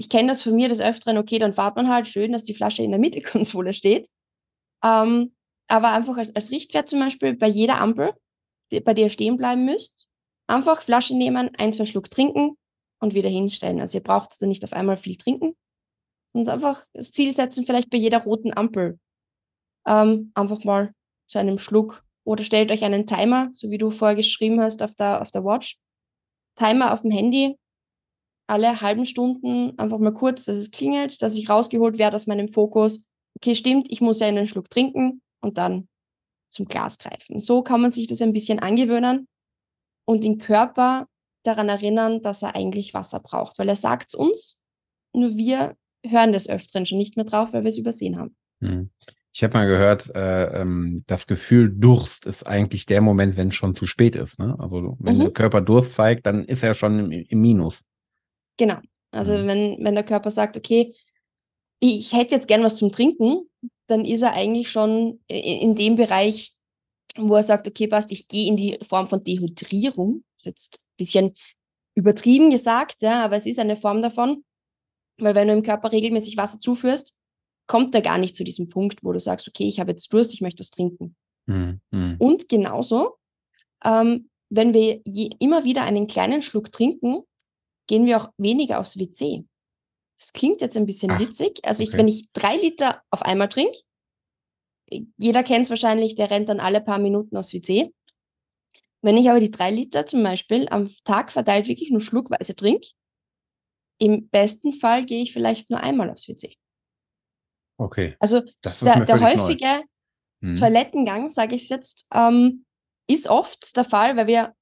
ich 0.02 0.08
kenne 0.08 0.32
das 0.32 0.42
von 0.42 0.56
mir 0.56 0.68
des 0.68 0.80
Öfteren, 0.80 1.16
okay, 1.16 1.38
dann 1.38 1.54
fahrt 1.54 1.76
man 1.76 1.88
halt 1.88 2.08
schön, 2.08 2.32
dass 2.32 2.42
die 2.42 2.54
Flasche 2.54 2.82
in 2.82 2.90
der 2.90 2.98
Mittelkonsole 2.98 3.72
steht. 3.72 4.08
Ähm, 4.84 5.32
aber 5.68 5.92
einfach 5.92 6.16
als, 6.16 6.34
als 6.34 6.50
Richtwert 6.50 6.88
zum 6.88 6.98
Beispiel 6.98 7.36
bei 7.36 7.46
jeder 7.46 7.80
Ampel, 7.80 8.12
die, 8.72 8.80
bei 8.80 8.94
der 8.94 9.04
ihr 9.04 9.10
stehen 9.10 9.36
bleiben 9.36 9.64
müsst, 9.64 10.10
einfach 10.48 10.82
Flasche 10.82 11.16
nehmen, 11.16 11.52
ein, 11.56 11.72
zwei 11.72 11.86
Schluck 11.86 12.10
trinken 12.10 12.56
und 13.00 13.14
wieder 13.14 13.28
hinstellen. 13.28 13.80
Also 13.80 13.98
ihr 13.98 14.02
braucht 14.02 14.42
dann 14.42 14.48
nicht 14.48 14.64
auf 14.64 14.72
einmal 14.72 14.96
viel 14.96 15.16
trinken. 15.16 15.54
Und 16.34 16.48
einfach 16.48 16.84
das 16.94 17.12
Ziel 17.12 17.32
setzen, 17.32 17.64
vielleicht 17.64 17.88
bei 17.88 17.98
jeder 17.98 18.24
roten 18.24 18.52
Ampel. 18.56 18.98
Ähm, 19.86 20.32
einfach 20.34 20.64
mal 20.64 20.92
zu 21.28 21.38
einem 21.38 21.58
Schluck 21.58 22.04
oder 22.24 22.42
stellt 22.42 22.72
euch 22.72 22.82
einen 22.82 23.06
Timer, 23.06 23.50
so 23.52 23.70
wie 23.70 23.78
du 23.78 23.90
vorher 23.92 24.16
geschrieben 24.16 24.60
hast 24.60 24.82
auf 24.82 24.96
der, 24.96 25.22
auf 25.22 25.30
der 25.30 25.44
Watch. 25.44 25.78
Timer 26.56 26.92
auf 26.92 27.02
dem 27.02 27.12
Handy, 27.12 27.56
alle 28.52 28.82
halben 28.82 29.06
Stunden 29.06 29.78
einfach 29.78 29.98
mal 29.98 30.12
kurz, 30.12 30.44
dass 30.44 30.58
es 30.58 30.70
klingelt, 30.70 31.22
dass 31.22 31.36
ich 31.36 31.48
rausgeholt 31.48 31.98
werde 31.98 32.16
aus 32.16 32.26
meinem 32.26 32.48
Fokus. 32.48 33.02
Okay, 33.38 33.54
stimmt, 33.54 33.90
ich 33.90 34.02
muss 34.02 34.20
ja 34.20 34.26
einen 34.26 34.46
Schluck 34.46 34.68
trinken 34.68 35.22
und 35.40 35.56
dann 35.56 35.88
zum 36.50 36.66
Glas 36.66 36.98
greifen. 36.98 37.40
So 37.40 37.62
kann 37.62 37.80
man 37.80 37.92
sich 37.92 38.08
das 38.08 38.20
ein 38.20 38.34
bisschen 38.34 38.58
angewöhnen 38.58 39.26
und 40.04 40.22
den 40.22 40.36
Körper 40.36 41.06
daran 41.44 41.70
erinnern, 41.70 42.20
dass 42.20 42.42
er 42.42 42.54
eigentlich 42.54 42.92
Wasser 42.92 43.20
braucht, 43.20 43.58
weil 43.58 43.70
er 43.70 43.76
sagt 43.76 44.10
es 44.10 44.14
uns, 44.14 44.60
nur 45.14 45.34
wir 45.34 45.74
hören 46.06 46.32
des 46.32 46.46
Öfteren 46.46 46.84
schon 46.84 46.98
nicht 46.98 47.16
mehr 47.16 47.24
drauf, 47.24 47.54
weil 47.54 47.64
wir 47.64 47.70
es 47.70 47.78
übersehen 47.78 48.18
haben. 48.18 48.36
Hm. 48.60 48.90
Ich 49.32 49.42
habe 49.42 49.54
mal 49.54 49.66
gehört, 49.66 50.14
äh, 50.14 50.60
ähm, 50.60 51.04
das 51.06 51.26
Gefühl 51.26 51.72
Durst 51.74 52.26
ist 52.26 52.46
eigentlich 52.46 52.84
der 52.84 53.00
Moment, 53.00 53.38
wenn 53.38 53.48
es 53.48 53.54
schon 53.54 53.74
zu 53.74 53.86
spät 53.86 54.14
ist. 54.14 54.38
Ne? 54.38 54.54
Also 54.58 54.98
wenn 55.00 55.16
mhm. 55.16 55.20
der 55.20 55.30
Körper 55.30 55.62
Durst 55.62 55.94
zeigt, 55.94 56.26
dann 56.26 56.44
ist 56.44 56.62
er 56.62 56.74
schon 56.74 56.98
im, 56.98 57.12
im 57.12 57.40
Minus. 57.40 57.82
Genau. 58.56 58.78
Also 59.10 59.36
mhm. 59.36 59.46
wenn, 59.46 59.84
wenn 59.84 59.94
der 59.94 60.04
Körper 60.04 60.30
sagt, 60.30 60.56
okay, 60.56 60.94
ich 61.80 62.12
hätte 62.12 62.34
jetzt 62.34 62.48
gern 62.48 62.62
was 62.62 62.76
zum 62.76 62.92
Trinken, 62.92 63.48
dann 63.86 64.04
ist 64.04 64.22
er 64.22 64.32
eigentlich 64.32 64.70
schon 64.70 65.20
in 65.26 65.74
dem 65.74 65.96
Bereich, 65.96 66.52
wo 67.16 67.34
er 67.34 67.42
sagt, 67.42 67.68
okay, 67.68 67.88
passt, 67.88 68.12
ich 68.12 68.28
gehe 68.28 68.48
in 68.48 68.56
die 68.56 68.78
Form 68.82 69.08
von 69.08 69.22
Dehydrierung. 69.22 70.24
Das 70.36 70.42
ist 70.42 70.46
jetzt 70.46 70.76
ein 70.76 70.96
bisschen 70.96 71.34
übertrieben 71.94 72.50
gesagt, 72.50 73.02
ja, 73.02 73.24
aber 73.24 73.36
es 73.36 73.46
ist 73.46 73.58
eine 73.58 73.76
Form 73.76 74.00
davon, 74.00 74.44
weil 75.18 75.34
wenn 75.34 75.48
du 75.48 75.54
im 75.54 75.62
Körper 75.62 75.92
regelmäßig 75.92 76.36
Wasser 76.36 76.58
zuführst, 76.58 77.14
kommt 77.66 77.94
er 77.94 78.02
gar 78.02 78.18
nicht 78.18 78.34
zu 78.34 78.44
diesem 78.44 78.68
Punkt, 78.68 79.04
wo 79.04 79.12
du 79.12 79.20
sagst, 79.20 79.46
okay, 79.48 79.68
ich 79.68 79.78
habe 79.78 79.90
jetzt 79.90 80.12
Durst, 80.12 80.32
ich 80.32 80.40
möchte 80.40 80.60
was 80.60 80.70
trinken. 80.70 81.16
Mhm. 81.46 82.16
Und 82.18 82.48
genauso, 82.48 83.16
ähm, 83.84 84.30
wenn 84.50 84.74
wir 84.74 85.00
je, 85.04 85.30
immer 85.38 85.64
wieder 85.64 85.82
einen 85.82 86.06
kleinen 86.06 86.42
Schluck 86.42 86.72
trinken, 86.72 87.22
gehen 87.92 88.06
wir 88.06 88.16
auch 88.16 88.32
weniger 88.38 88.80
aufs 88.80 88.98
WC. 88.98 89.44
Das 90.18 90.32
klingt 90.32 90.62
jetzt 90.62 90.78
ein 90.78 90.86
bisschen 90.86 91.10
Ach, 91.10 91.20
witzig. 91.20 91.60
Also 91.62 91.82
okay. 91.82 91.90
ich, 91.90 91.98
wenn 91.98 92.08
ich 92.08 92.32
drei 92.32 92.56
Liter 92.56 93.02
auf 93.10 93.20
einmal 93.20 93.50
trinke, 93.50 93.78
jeder 95.18 95.42
kennt 95.42 95.64
es 95.64 95.70
wahrscheinlich, 95.70 96.14
der 96.14 96.30
rennt 96.30 96.48
dann 96.48 96.58
alle 96.58 96.80
paar 96.80 96.98
Minuten 96.98 97.36
aufs 97.36 97.52
WC. 97.52 97.92
Wenn 99.02 99.18
ich 99.18 99.28
aber 99.28 99.40
die 99.40 99.50
drei 99.50 99.70
Liter 99.70 100.06
zum 100.06 100.22
Beispiel 100.22 100.70
am 100.70 100.88
Tag 101.04 101.30
verteilt 101.32 101.68
wirklich 101.68 101.90
nur 101.90 102.00
schluckweise 102.00 102.56
trinke, 102.56 102.88
im 103.98 104.30
besten 104.30 104.72
Fall 104.72 105.04
gehe 105.04 105.22
ich 105.22 105.34
vielleicht 105.34 105.68
nur 105.68 105.80
einmal 105.80 106.08
aufs 106.08 106.28
WC. 106.28 106.56
Okay. 107.78 108.16
Also 108.20 108.40
der, 108.64 109.04
der 109.04 109.20
häufige 109.20 109.82
hm. 110.42 110.56
Toilettengang, 110.56 111.28
sage 111.28 111.56
ich 111.56 111.68
jetzt, 111.68 112.06
ähm, 112.14 112.64
ist 113.06 113.28
oft 113.28 113.76
der 113.76 113.84
Fall, 113.84 114.16
weil 114.16 114.28
wir 114.28 114.54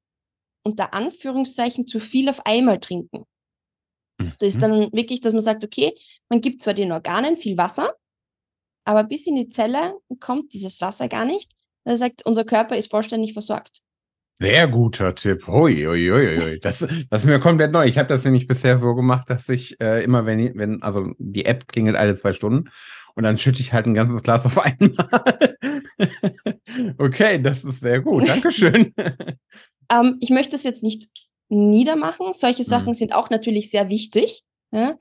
unter 0.62 0.94
Anführungszeichen 0.94 1.86
zu 1.86 2.00
viel 2.00 2.28
auf 2.28 2.44
einmal 2.46 2.80
trinken. 2.80 3.24
Das 4.38 4.48
ist 4.48 4.56
mhm. 4.56 4.60
dann 4.60 4.92
wirklich, 4.92 5.20
dass 5.20 5.32
man 5.32 5.42
sagt, 5.42 5.64
okay, 5.64 5.92
man 6.28 6.40
gibt 6.40 6.62
zwar 6.62 6.74
den 6.74 6.92
Organen 6.92 7.36
viel 7.36 7.56
Wasser, 7.56 7.94
aber 8.84 9.04
bis 9.04 9.26
in 9.26 9.36
die 9.36 9.48
Zelle 9.48 9.98
kommt 10.20 10.52
dieses 10.52 10.80
Wasser 10.80 11.08
gar 11.08 11.24
nicht. 11.24 11.52
Er 11.84 11.96
sagt, 11.96 12.26
unser 12.26 12.44
Körper 12.44 12.76
ist 12.76 12.90
vollständig 12.90 13.32
versorgt. 13.32 13.80
Sehr 14.38 14.68
guter 14.68 15.14
Tipp. 15.14 15.46
Hui, 15.46 15.84
hui, 15.84 16.08
hui, 16.08 16.38
hui. 16.38 16.60
Das, 16.60 16.78
das 16.78 17.20
ist 17.22 17.26
mir 17.26 17.40
komplett 17.40 17.72
neu. 17.72 17.86
Ich 17.86 17.98
habe 17.98 18.08
das 18.08 18.24
nämlich 18.24 18.46
bisher 18.46 18.78
so 18.78 18.94
gemacht, 18.94 19.28
dass 19.28 19.48
ich 19.50 19.78
äh, 19.80 20.02
immer, 20.02 20.24
wenn, 20.24 20.56
wenn, 20.56 20.82
also 20.82 21.12
die 21.18 21.44
App 21.44 21.68
klingelt 21.68 21.96
alle 21.96 22.16
zwei 22.16 22.32
Stunden 22.32 22.70
und 23.14 23.24
dann 23.24 23.36
schütte 23.36 23.60
ich 23.60 23.74
halt 23.74 23.86
ein 23.86 23.94
ganzes 23.94 24.22
Glas 24.22 24.46
auf 24.46 24.58
einmal. 24.58 25.56
okay, 26.98 27.40
das 27.42 27.64
ist 27.64 27.80
sehr 27.80 28.00
gut. 28.00 28.28
Dankeschön. 28.28 28.94
ähm, 29.90 30.16
ich 30.20 30.30
möchte 30.30 30.56
es 30.56 30.62
jetzt 30.62 30.82
nicht 30.82 31.10
niedermachen. 31.48 32.32
Solche 32.34 32.64
Sachen 32.64 32.88
mhm. 32.88 32.94
sind 32.94 33.12
auch 33.12 33.30
natürlich 33.30 33.70
sehr 33.70 33.88
wichtig. 33.90 34.44
Ja? 34.72 34.96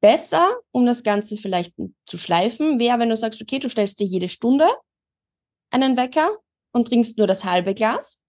Besser, 0.00 0.58
um 0.70 0.86
das 0.86 1.02
Ganze 1.02 1.36
vielleicht 1.36 1.74
zu 2.06 2.18
schleifen, 2.18 2.80
wäre, 2.80 2.98
wenn 2.98 3.08
du 3.08 3.16
sagst, 3.16 3.40
okay, 3.40 3.58
du 3.58 3.68
stellst 3.68 4.00
dir 4.00 4.06
jede 4.06 4.28
Stunde 4.28 4.66
einen 5.70 5.96
Wecker 5.96 6.38
und 6.72 6.88
trinkst 6.88 7.18
nur 7.18 7.26
das 7.26 7.44
halbe 7.44 7.74
Glas 7.74 8.22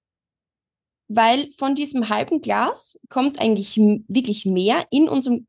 weil 1.08 1.52
von 1.58 1.76
diesem 1.76 2.10
halben 2.10 2.42
Glas 2.42 3.00
kommt 3.10 3.40
eigentlich 3.40 3.78
wirklich 3.78 4.46
mehr 4.46 4.86
in 4.90 5.10
unserem 5.10 5.48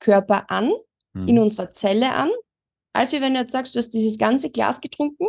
Körper 0.00 0.50
an, 0.50 0.72
mhm. 1.12 1.28
in 1.28 1.38
unserer 1.38 1.72
Zelle 1.72 2.12
an, 2.12 2.30
als 2.92 3.12
wenn 3.12 3.34
du 3.34 3.40
jetzt 3.40 3.52
sagst, 3.52 3.74
du 3.74 3.78
hast 3.78 3.90
dieses 3.90 4.18
ganze 4.18 4.50
Glas 4.50 4.80
getrunken. 4.80 5.26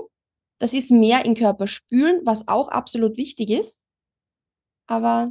Das 0.60 0.74
ist 0.74 0.92
mehr 0.92 1.26
im 1.26 1.36
Körper 1.36 1.68
spülen, 1.68 2.22
was 2.24 2.48
auch 2.48 2.70
absolut 2.70 3.18
wichtig 3.18 3.50
ist. 3.52 3.82
Aber 4.88 5.30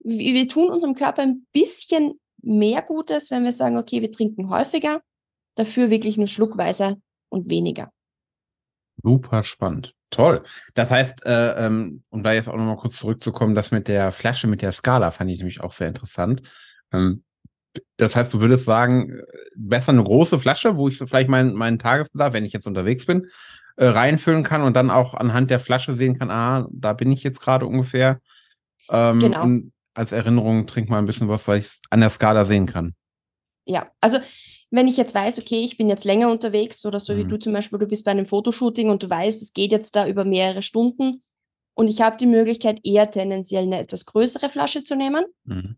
wir, 0.00 0.48
tun 0.48 0.70
unserem 0.70 0.94
Körper 0.94 1.22
ein 1.22 1.46
bisschen 1.52 2.18
mehr 2.42 2.82
Gutes, 2.82 3.30
wenn 3.30 3.44
wir 3.44 3.52
sagen, 3.52 3.76
okay, 3.76 4.00
wir 4.00 4.10
trinken 4.10 4.48
häufiger, 4.48 5.00
dafür 5.54 5.90
wirklich 5.90 6.16
nur 6.16 6.28
schluckweise 6.28 7.00
und 7.28 7.48
weniger. 7.50 7.90
Super 9.02 9.44
spannend. 9.44 9.94
Toll. 10.10 10.42
Das 10.74 10.90
heißt, 10.90 11.26
äh, 11.26 11.66
ähm, 11.66 12.02
um 12.08 12.22
da 12.22 12.32
jetzt 12.32 12.48
auch 12.48 12.56
nochmal 12.56 12.78
kurz 12.78 12.98
zurückzukommen, 12.98 13.54
das 13.54 13.70
mit 13.70 13.88
der 13.88 14.10
Flasche, 14.10 14.46
mit 14.46 14.62
der 14.62 14.72
Skala 14.72 15.10
fand 15.10 15.30
ich 15.30 15.38
nämlich 15.38 15.60
auch 15.60 15.72
sehr 15.72 15.88
interessant. 15.88 16.42
Ähm, 16.92 17.24
das 17.98 18.16
heißt, 18.16 18.32
du 18.32 18.40
würdest 18.40 18.64
sagen, 18.64 19.10
äh, 19.10 19.22
besser 19.56 19.92
eine 19.92 20.02
große 20.02 20.38
Flasche, 20.38 20.76
wo 20.76 20.88
ich 20.88 20.96
so 20.96 21.06
vielleicht 21.06 21.28
meinen, 21.28 21.52
meinen 21.52 21.78
Tagesbedarf, 21.78 22.32
wenn 22.32 22.46
ich 22.46 22.54
jetzt 22.54 22.66
unterwegs 22.66 23.04
bin, 23.04 23.26
äh, 23.76 23.86
reinfüllen 23.86 24.44
kann 24.44 24.62
und 24.62 24.74
dann 24.74 24.90
auch 24.90 25.14
anhand 25.14 25.50
der 25.50 25.60
Flasche 25.60 25.94
sehen 25.94 26.18
kann, 26.18 26.30
ah, 26.30 26.66
da 26.72 26.94
bin 26.94 27.12
ich 27.12 27.22
jetzt 27.22 27.40
gerade 27.40 27.66
ungefähr. 27.66 28.20
Ähm, 28.90 29.20
genau. 29.20 29.42
Und 29.42 29.72
als 29.94 30.12
Erinnerung 30.12 30.66
trink 30.66 30.88
mal 30.88 30.98
ein 30.98 31.06
bisschen 31.06 31.28
was, 31.28 31.48
weil 31.48 31.58
ich 31.58 31.66
es 31.66 31.80
an 31.90 32.00
der 32.00 32.10
Skala 32.10 32.44
sehen 32.44 32.66
kann. 32.66 32.94
Ja, 33.66 33.90
also 34.00 34.18
wenn 34.70 34.88
ich 34.88 34.96
jetzt 34.96 35.14
weiß, 35.14 35.38
okay, 35.38 35.60
ich 35.60 35.76
bin 35.76 35.88
jetzt 35.88 36.04
länger 36.04 36.30
unterwegs 36.30 36.84
oder 36.84 37.00
so 37.00 37.12
mhm. 37.12 37.18
wie 37.18 37.24
du 37.24 37.38
zum 37.38 37.52
Beispiel, 37.52 37.78
du 37.78 37.86
bist 37.86 38.04
bei 38.04 38.10
einem 38.10 38.26
Fotoshooting 38.26 38.90
und 38.90 39.02
du 39.02 39.10
weißt, 39.10 39.42
es 39.42 39.52
geht 39.52 39.72
jetzt 39.72 39.96
da 39.96 40.06
über 40.06 40.24
mehrere 40.24 40.62
Stunden 40.62 41.22
und 41.74 41.88
ich 41.88 42.00
habe 42.00 42.16
die 42.16 42.26
Möglichkeit, 42.26 42.80
eher 42.82 43.10
tendenziell 43.10 43.62
eine 43.62 43.78
etwas 43.78 44.04
größere 44.04 44.48
Flasche 44.48 44.82
zu 44.82 44.96
nehmen. 44.96 45.24
Mhm. 45.44 45.76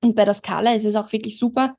Und 0.00 0.16
bei 0.16 0.24
der 0.24 0.34
Skala 0.34 0.74
ist 0.74 0.84
es 0.84 0.96
auch 0.96 1.12
wirklich 1.12 1.38
super. 1.38 1.76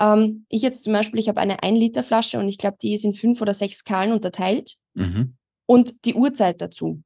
Ähm, 0.00 0.46
ich 0.48 0.62
jetzt 0.62 0.84
zum 0.84 0.94
Beispiel, 0.94 1.20
ich 1.20 1.28
habe 1.28 1.40
eine 1.40 1.58
1-Liter-Flasche 1.58 2.38
und 2.38 2.48
ich 2.48 2.58
glaube, 2.58 2.78
die 2.80 2.94
ist 2.94 3.04
in 3.04 3.14
fünf 3.14 3.40
oder 3.40 3.54
sechs 3.54 3.78
Skalen 3.78 4.12
unterteilt. 4.12 4.76
Mhm. 4.94 5.36
Und 5.66 6.04
die 6.04 6.14
Uhrzeit 6.14 6.60
dazu. 6.60 7.02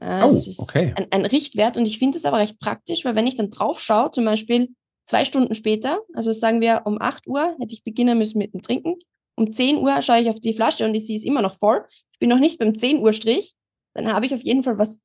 Äh, 0.00 0.24
oh, 0.24 0.32
das 0.32 0.46
ist 0.46 0.60
okay. 0.60 0.92
ein, 0.96 1.06
ein 1.10 1.24
Richtwert 1.24 1.76
und 1.76 1.86
ich 1.86 1.98
finde 1.98 2.18
es 2.18 2.24
aber 2.24 2.38
recht 2.38 2.58
praktisch, 2.58 3.04
weil 3.04 3.14
wenn 3.14 3.26
ich 3.26 3.36
dann 3.36 3.50
drauf 3.50 3.80
schaue, 3.80 4.10
zum 4.10 4.24
Beispiel 4.24 4.74
Zwei 5.04 5.26
Stunden 5.26 5.54
später, 5.54 6.00
also 6.14 6.32
sagen 6.32 6.62
wir 6.62 6.82
um 6.86 7.00
8 7.00 7.26
Uhr, 7.26 7.54
hätte 7.60 7.74
ich 7.74 7.84
beginnen 7.84 8.16
müssen 8.16 8.38
mit 8.38 8.54
dem 8.54 8.62
Trinken. 8.62 8.96
Um 9.36 9.50
10 9.50 9.76
Uhr 9.76 10.00
schaue 10.00 10.20
ich 10.20 10.30
auf 10.30 10.40
die 10.40 10.54
Flasche 10.54 10.86
und 10.86 10.98
sie 10.98 11.14
ist 11.14 11.26
immer 11.26 11.42
noch 11.42 11.56
voll. 11.56 11.84
Ich 12.12 12.18
bin 12.18 12.30
noch 12.30 12.38
nicht 12.38 12.58
beim 12.58 12.74
10 12.74 13.00
Uhr 13.00 13.12
Strich. 13.12 13.54
Dann 13.94 14.12
habe 14.12 14.24
ich 14.24 14.34
auf 14.34 14.42
jeden 14.42 14.62
Fall 14.62 14.78
was 14.78 15.02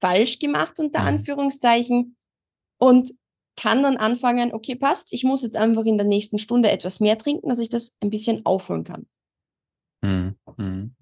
falsch 0.00 0.38
gemacht, 0.38 0.78
unter 0.80 1.00
mhm. 1.00 1.06
Anführungszeichen. 1.08 2.16
Und 2.80 3.12
kann 3.56 3.82
dann 3.82 3.98
anfangen, 3.98 4.52
okay, 4.52 4.74
passt, 4.74 5.12
ich 5.12 5.22
muss 5.22 5.42
jetzt 5.42 5.56
einfach 5.56 5.84
in 5.84 5.98
der 5.98 6.06
nächsten 6.06 6.38
Stunde 6.38 6.70
etwas 6.70 6.98
mehr 6.98 7.18
trinken, 7.18 7.48
dass 7.50 7.60
ich 7.60 7.68
das 7.68 7.96
ein 8.02 8.10
bisschen 8.10 8.44
aufholen 8.46 8.84
kann. 8.84 9.06
Mhm. 10.02 10.94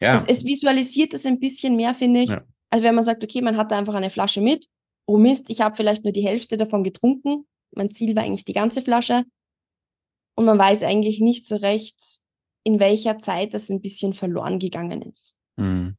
Ja. 0.00 0.14
Es, 0.14 0.24
es, 0.24 0.44
visualisiert 0.44 1.12
das 1.12 1.26
ein 1.26 1.40
bisschen 1.40 1.76
mehr, 1.76 1.94
finde 1.94 2.20
ich, 2.20 2.30
ja. 2.30 2.44
als 2.70 2.82
wenn 2.82 2.94
man 2.94 3.04
sagt, 3.04 3.24
okay, 3.24 3.42
man 3.42 3.56
hat 3.56 3.72
da 3.72 3.78
einfach 3.78 3.94
eine 3.94 4.10
Flasche 4.10 4.40
mit 4.40 4.68
oh 5.06 5.16
Mist, 5.16 5.48
ich 5.50 5.60
habe 5.60 5.76
vielleicht 5.76 6.04
nur 6.04 6.12
die 6.12 6.26
Hälfte 6.26 6.56
davon 6.56 6.84
getrunken. 6.84 7.46
Mein 7.74 7.90
Ziel 7.90 8.14
war 8.16 8.24
eigentlich 8.24 8.44
die 8.44 8.52
ganze 8.52 8.82
Flasche. 8.82 9.24
Und 10.34 10.44
man 10.44 10.58
weiß 10.58 10.82
eigentlich 10.82 11.20
nicht 11.20 11.46
so 11.46 11.56
recht, 11.56 11.98
in 12.64 12.78
welcher 12.80 13.20
Zeit 13.20 13.54
das 13.54 13.70
ein 13.70 13.80
bisschen 13.80 14.12
verloren 14.12 14.58
gegangen 14.58 15.02
ist. 15.02 15.36
Mhm. 15.56 15.96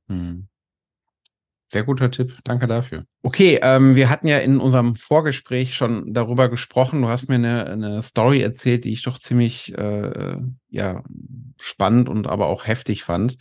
Sehr 1.70 1.84
guter 1.84 2.10
Tipp, 2.10 2.38
danke 2.46 2.66
dafür. 2.66 3.04
Okay, 3.24 3.60
ähm, 3.62 3.96
wir 3.96 4.10
hatten 4.10 4.28
ja 4.28 4.40
in 4.40 4.60
unserem 4.60 4.96
Vorgespräch 4.96 5.76
schon 5.76 6.14
darüber 6.14 6.48
gesprochen. 6.48 7.02
Du 7.02 7.10
hast 7.10 7.28
mir 7.28 7.36
eine, 7.36 7.66
eine 7.66 8.04
Story 8.04 8.42
erzählt, 8.42 8.86
die 8.86 8.94
ich 8.94 9.04
doch 9.04 9.20
ziemlich 9.20 9.78
äh, 9.78 10.38
ja, 10.70 11.04
spannend 11.60 12.08
und 12.08 12.26
aber 12.26 12.48
auch 12.48 12.66
heftig 12.66 13.04
fand. 13.04 13.38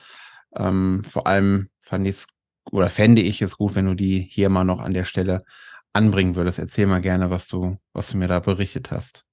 Ähm, 0.56 1.04
vor 1.04 1.28
allem 1.28 1.68
fand 1.78 2.06
ich 2.08 2.16
es 2.16 2.26
oder 2.72 2.90
fände 2.90 3.22
ich 3.22 3.40
es 3.42 3.58
gut, 3.58 3.76
wenn 3.76 3.86
du 3.86 3.94
die 3.94 4.18
hier 4.18 4.48
mal 4.48 4.64
noch 4.64 4.80
an 4.80 4.92
der 4.92 5.04
Stelle 5.04 5.44
anbringen 5.92 6.34
würdest. 6.34 6.58
Erzähl 6.58 6.86
mal 6.86 7.00
gerne, 7.00 7.30
was 7.30 7.46
du, 7.46 7.76
was 7.92 8.10
du 8.10 8.16
mir 8.16 8.28
da 8.28 8.40
berichtet 8.40 8.90
hast. 8.90 9.24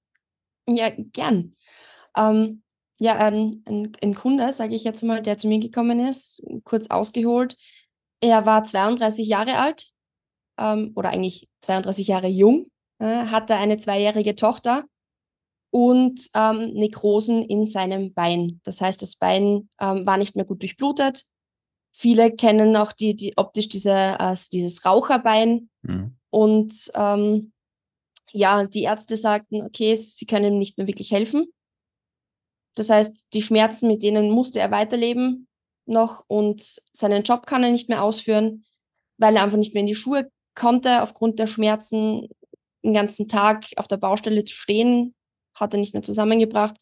Ja, 0.67 0.91
gern. 0.95 1.55
Ähm, 2.15 2.61
ja, 2.99 3.17
ein, 3.17 3.63
ein, 3.67 3.91
ein 4.01 4.13
Kunde, 4.13 4.53
sage 4.53 4.75
ich 4.75 4.83
jetzt 4.83 5.03
mal, 5.03 5.21
der 5.21 5.37
zu 5.37 5.47
mir 5.47 5.59
gekommen 5.59 5.99
ist, 5.99 6.45
kurz 6.63 6.87
ausgeholt. 6.87 7.57
Er 8.23 8.45
war 8.45 8.63
32 8.63 9.27
Jahre 9.27 9.57
alt 9.57 9.91
ähm, 10.57 10.93
oder 10.95 11.09
eigentlich 11.09 11.49
32 11.59 12.07
Jahre 12.07 12.27
jung, 12.27 12.67
äh, 12.99 13.25
hatte 13.25 13.57
eine 13.57 13.77
zweijährige 13.77 14.33
Tochter 14.33 14.85
und 15.73 16.29
ähm, 16.33 16.71
Nekrosen 16.73 17.43
in 17.43 17.65
seinem 17.65 18.13
Bein. 18.13 18.61
Das 18.63 18.79
heißt, 18.79 19.01
das 19.01 19.17
Bein 19.17 19.67
ähm, 19.81 20.05
war 20.05 20.15
nicht 20.15 20.37
mehr 20.37 20.45
gut 20.45 20.61
durchblutet. 20.61 21.25
Viele 21.91 22.31
kennen 22.31 22.77
auch 22.77 22.93
die, 22.93 23.13
die 23.13 23.33
optisch 23.35 23.67
diese, 23.67 24.15
äh, 24.17 24.37
dieses 24.53 24.85
Raucherbein. 24.85 25.69
Mhm. 25.81 26.15
Und 26.29 26.91
ähm, 26.95 27.51
ja, 28.31 28.63
die 28.63 28.83
Ärzte 28.83 29.17
sagten, 29.17 29.63
okay, 29.63 29.97
sie 29.97 30.25
können 30.25 30.53
ihm 30.53 30.59
nicht 30.59 30.77
mehr 30.77 30.87
wirklich 30.87 31.11
helfen. 31.11 31.47
Das 32.75 32.89
heißt, 32.89 33.25
die 33.33 33.41
Schmerzen, 33.41 33.89
mit 33.89 34.01
denen 34.01 34.31
musste 34.31 34.61
er 34.61 34.71
weiterleben 34.71 35.49
noch 35.85 36.23
und 36.27 36.81
seinen 36.93 37.23
Job 37.23 37.45
kann 37.45 37.63
er 37.63 37.71
nicht 37.71 37.89
mehr 37.89 38.03
ausführen, 38.03 38.65
weil 39.17 39.35
er 39.35 39.43
einfach 39.43 39.57
nicht 39.57 39.73
mehr 39.73 39.81
in 39.81 39.87
die 39.87 39.95
Schuhe 39.95 40.29
konnte 40.55 41.01
aufgrund 41.01 41.39
der 41.39 41.47
Schmerzen 41.47 42.27
den 42.83 42.93
ganzen 42.93 43.27
Tag 43.27 43.65
auf 43.77 43.87
der 43.87 43.97
Baustelle 43.97 44.43
zu 44.43 44.55
stehen, 44.55 45.15
hat 45.55 45.73
er 45.73 45.79
nicht 45.79 45.93
mehr 45.93 46.03
zusammengebracht. 46.03 46.75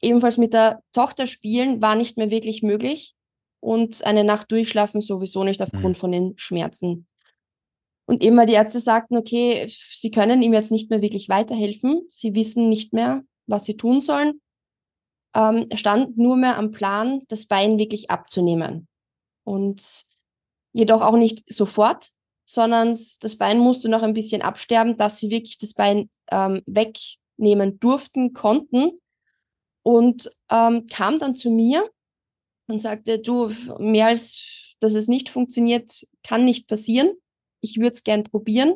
Ebenfalls 0.00 0.36
mit 0.36 0.52
der 0.52 0.82
Tochter 0.92 1.26
spielen 1.26 1.82
war 1.82 1.94
nicht 1.94 2.16
mehr 2.16 2.30
wirklich 2.30 2.62
möglich 2.62 3.14
und 3.60 4.04
eine 4.04 4.24
Nacht 4.24 4.50
durchschlafen 4.50 5.00
sowieso 5.00 5.44
nicht 5.44 5.62
aufgrund 5.62 5.96
mhm. 5.96 6.00
von 6.00 6.12
den 6.12 6.34
Schmerzen. 6.36 7.06
Und 8.06 8.22
immer 8.22 8.46
die 8.46 8.54
Ärzte 8.54 8.80
sagten, 8.80 9.16
okay, 9.16 9.64
sie 9.68 10.10
können 10.10 10.42
ihm 10.42 10.52
jetzt 10.52 10.72
nicht 10.72 10.90
mehr 10.90 11.02
wirklich 11.02 11.28
weiterhelfen. 11.28 12.02
Sie 12.08 12.34
wissen 12.34 12.68
nicht 12.68 12.92
mehr, 12.92 13.22
was 13.46 13.64
sie 13.64 13.76
tun 13.76 14.00
sollen. 14.00 14.40
Ähm, 15.34 15.68
stand 15.74 16.16
nur 16.18 16.36
mehr 16.36 16.58
am 16.58 16.70
Plan, 16.70 17.22
das 17.28 17.46
Bein 17.46 17.78
wirklich 17.78 18.10
abzunehmen. 18.10 18.88
Und 19.44 20.04
jedoch 20.72 21.02
auch 21.02 21.16
nicht 21.16 21.44
sofort, 21.52 22.10
sondern 22.44 22.90
das 22.90 23.36
Bein 23.36 23.58
musste 23.58 23.88
noch 23.88 24.02
ein 24.02 24.14
bisschen 24.14 24.42
absterben, 24.42 24.96
dass 24.96 25.18
sie 25.18 25.30
wirklich 25.30 25.58
das 25.58 25.74
Bein 25.74 26.10
ähm, 26.30 26.62
wegnehmen 26.66 27.78
durften, 27.80 28.32
konnten. 28.32 28.98
Und 29.84 30.30
ähm, 30.50 30.86
kam 30.86 31.18
dann 31.18 31.34
zu 31.34 31.50
mir 31.50 31.90
und 32.68 32.78
sagte, 32.78 33.18
du, 33.18 33.50
mehr 33.78 34.06
als 34.06 34.62
dass 34.82 34.94
es 34.94 35.06
nicht 35.06 35.30
funktioniert, 35.30 36.06
kann 36.24 36.44
nicht 36.44 36.66
passieren. 36.66 37.12
Ich 37.60 37.76
würde 37.78 37.94
es 37.94 38.02
gern 38.02 38.24
probieren. 38.24 38.74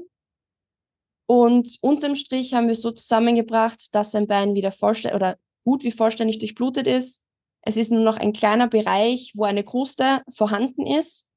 Und 1.29 1.79
unterm 1.81 2.15
Strich 2.15 2.55
haben 2.55 2.69
wir 2.69 2.77
so 2.77 2.93
zusammengebracht, 2.93 3.93
dass 3.95 4.13
sein 4.13 4.29
Bein 4.29 4.55
wieder 4.55 4.71
vollständig 4.71 5.17
oder 5.17 5.37
gut 5.67 5.83
wie 5.83 5.91
vollständig 5.91 6.39
durchblutet 6.39 6.87
ist. 6.87 7.27
Es 7.63 7.77
ist 7.77 7.91
nur 7.91 8.05
noch 8.05 8.17
ein 8.17 8.33
kleiner 8.33 8.69
Bereich, 8.69 9.33
wo 9.35 9.43
eine 9.43 9.65
Kruste 9.65 10.23
vorhanden 10.33 10.87
ist, 10.87 11.29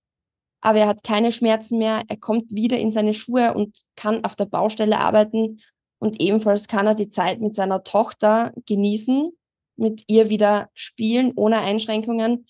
aber 0.61 0.79
er 0.79 0.87
hat 0.87 1.03
keine 1.03 1.31
Schmerzen 1.31 1.79
mehr. 1.79 2.03
Er 2.07 2.17
kommt 2.17 2.51
wieder 2.53 2.77
in 2.77 2.91
seine 2.91 3.15
Schuhe 3.15 3.55
und 3.55 3.81
kann 3.95 4.23
auf 4.23 4.35
der 4.35 4.45
Baustelle 4.45 4.99
arbeiten. 4.99 5.61
Und 5.99 6.21
ebenfalls 6.21 6.67
kann 6.67 6.85
er 6.85 6.93
die 6.93 7.09
Zeit 7.09 7.41
mit 7.41 7.55
seiner 7.55 7.83
Tochter 7.83 8.53
genießen, 8.67 9.31
mit 9.77 10.03
ihr 10.07 10.29
wieder 10.29 10.69
spielen 10.75 11.33
ohne 11.35 11.59
Einschränkungen 11.61 12.45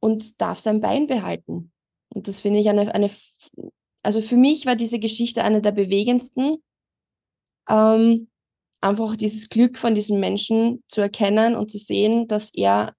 und 0.00 0.40
darf 0.40 0.60
sein 0.60 0.80
Bein 0.80 1.08
behalten. 1.08 1.72
Und 2.14 2.28
das 2.28 2.40
finde 2.40 2.60
ich 2.60 2.68
eine, 2.68 2.94
eine, 2.94 3.10
also 4.04 4.20
für 4.20 4.36
mich 4.36 4.64
war 4.64 4.76
diese 4.76 5.00
Geschichte 5.00 5.42
eine 5.42 5.60
der 5.60 5.72
bewegendsten. 5.72 6.58
Ähm, 7.68 8.28
einfach 8.80 9.16
dieses 9.16 9.48
Glück 9.48 9.78
von 9.78 9.94
diesem 9.94 10.20
Menschen 10.20 10.82
zu 10.88 11.00
erkennen 11.00 11.54
und 11.54 11.70
zu 11.70 11.78
sehen, 11.78 12.28
dass 12.28 12.52
er 12.54 12.94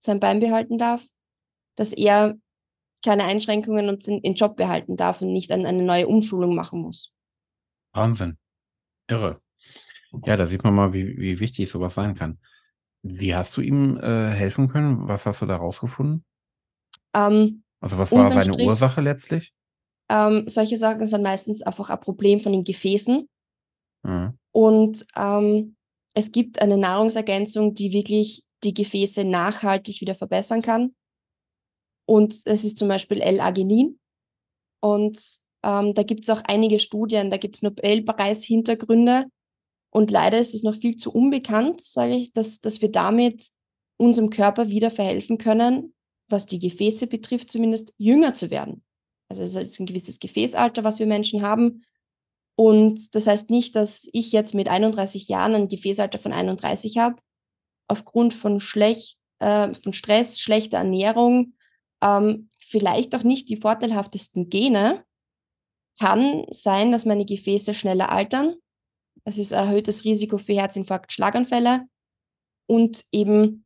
sein 0.00 0.20
Bein 0.20 0.40
behalten 0.40 0.78
darf, 0.78 1.04
dass 1.76 1.92
er 1.92 2.34
keine 3.04 3.24
Einschränkungen 3.24 3.88
und 3.88 4.06
den 4.06 4.34
Job 4.34 4.56
behalten 4.56 4.96
darf 4.96 5.20
und 5.20 5.32
nicht 5.32 5.52
eine 5.52 5.72
neue 5.82 6.08
Umschulung 6.08 6.54
machen 6.54 6.80
muss. 6.80 7.12
Wahnsinn. 7.92 8.38
Irre. 9.08 9.40
Ja, 10.24 10.36
da 10.36 10.46
sieht 10.46 10.64
man 10.64 10.74
mal, 10.74 10.92
wie, 10.92 11.18
wie 11.18 11.40
wichtig 11.40 11.70
sowas 11.70 11.94
sein 11.94 12.14
kann. 12.14 12.38
Wie 13.02 13.34
hast 13.34 13.56
du 13.56 13.60
ihm 13.60 13.98
äh, 13.98 14.30
helfen 14.30 14.68
können? 14.68 15.06
Was 15.08 15.26
hast 15.26 15.42
du 15.42 15.46
da 15.46 15.56
rausgefunden? 15.56 16.24
Ähm, 17.14 17.64
also 17.80 17.98
was 17.98 18.12
war 18.12 18.30
seine 18.30 18.54
Strich, 18.54 18.66
Ursache 18.66 19.00
letztlich? 19.02 19.52
Ähm, 20.08 20.44
solche 20.46 20.78
Sachen 20.78 21.06
sind 21.06 21.22
meistens 21.22 21.62
einfach 21.62 21.90
ein 21.90 22.00
Problem 22.00 22.40
von 22.40 22.52
den 22.52 22.64
Gefäßen. 22.64 23.28
Mhm. 24.04 24.38
Und 24.54 25.04
ähm, 25.16 25.76
es 26.14 26.32
gibt 26.32 26.62
eine 26.62 26.78
Nahrungsergänzung, 26.78 27.74
die 27.74 27.92
wirklich 27.92 28.44
die 28.62 28.74
Gefäße 28.74 29.24
nachhaltig 29.24 30.00
wieder 30.00 30.14
verbessern 30.14 30.62
kann. 30.62 30.94
Und 32.06 32.34
es 32.44 32.64
ist 32.64 32.78
zum 32.78 32.88
Beispiel 32.88 33.20
L-Arginin. 33.20 33.98
Und 34.80 35.20
ähm, 35.62 35.94
da 35.94 36.02
gibt 36.02 36.24
es 36.24 36.30
auch 36.30 36.42
einige 36.46 36.78
Studien, 36.78 37.30
da 37.30 37.36
gibt 37.36 37.56
es 37.56 37.62
Nobelpreis-Hintergründe, 37.62 39.26
und 39.94 40.10
leider 40.10 40.40
ist 40.40 40.54
es 40.54 40.64
noch 40.64 40.74
viel 40.74 40.96
zu 40.96 41.12
unbekannt, 41.12 41.80
sage 41.80 42.16
ich, 42.16 42.32
dass, 42.32 42.60
dass 42.60 42.82
wir 42.82 42.90
damit 42.90 43.50
unserem 43.96 44.28
Körper 44.28 44.68
wieder 44.68 44.90
verhelfen 44.90 45.38
können, 45.38 45.94
was 46.28 46.46
die 46.46 46.58
Gefäße 46.58 47.06
betrifft, 47.06 47.48
zumindest 47.48 47.94
jünger 47.96 48.34
zu 48.34 48.50
werden. 48.50 48.82
Also 49.28 49.42
es 49.42 49.54
ist 49.54 49.78
ein 49.78 49.86
gewisses 49.86 50.18
Gefäßalter, 50.18 50.82
was 50.82 50.98
wir 50.98 51.06
Menschen 51.06 51.42
haben. 51.42 51.84
Und 52.56 53.14
das 53.14 53.26
heißt 53.26 53.50
nicht, 53.50 53.74
dass 53.74 54.08
ich 54.12 54.32
jetzt 54.32 54.54
mit 54.54 54.68
31 54.68 55.28
Jahren 55.28 55.54
ein 55.54 55.68
Gefäßalter 55.68 56.18
von 56.18 56.32
31 56.32 56.98
habe, 56.98 57.16
aufgrund 57.88 58.32
von, 58.32 58.60
schlecht, 58.60 59.18
äh, 59.40 59.74
von 59.74 59.92
Stress, 59.92 60.40
schlechter 60.40 60.78
Ernährung, 60.78 61.54
ähm, 62.02 62.48
vielleicht 62.60 63.14
auch 63.14 63.24
nicht 63.24 63.48
die 63.48 63.56
vorteilhaftesten 63.56 64.48
Gene, 64.50 65.04
kann 65.98 66.44
sein, 66.50 66.92
dass 66.92 67.04
meine 67.04 67.24
Gefäße 67.24 67.74
schneller 67.74 68.10
altern, 68.10 68.56
es 69.24 69.38
ist 69.38 69.52
erhöhtes 69.52 70.04
Risiko 70.04 70.38
für 70.38 70.54
Herzinfarkt, 70.54 71.12
Schlaganfälle. 71.12 71.86
Und 72.66 73.04
eben 73.12 73.64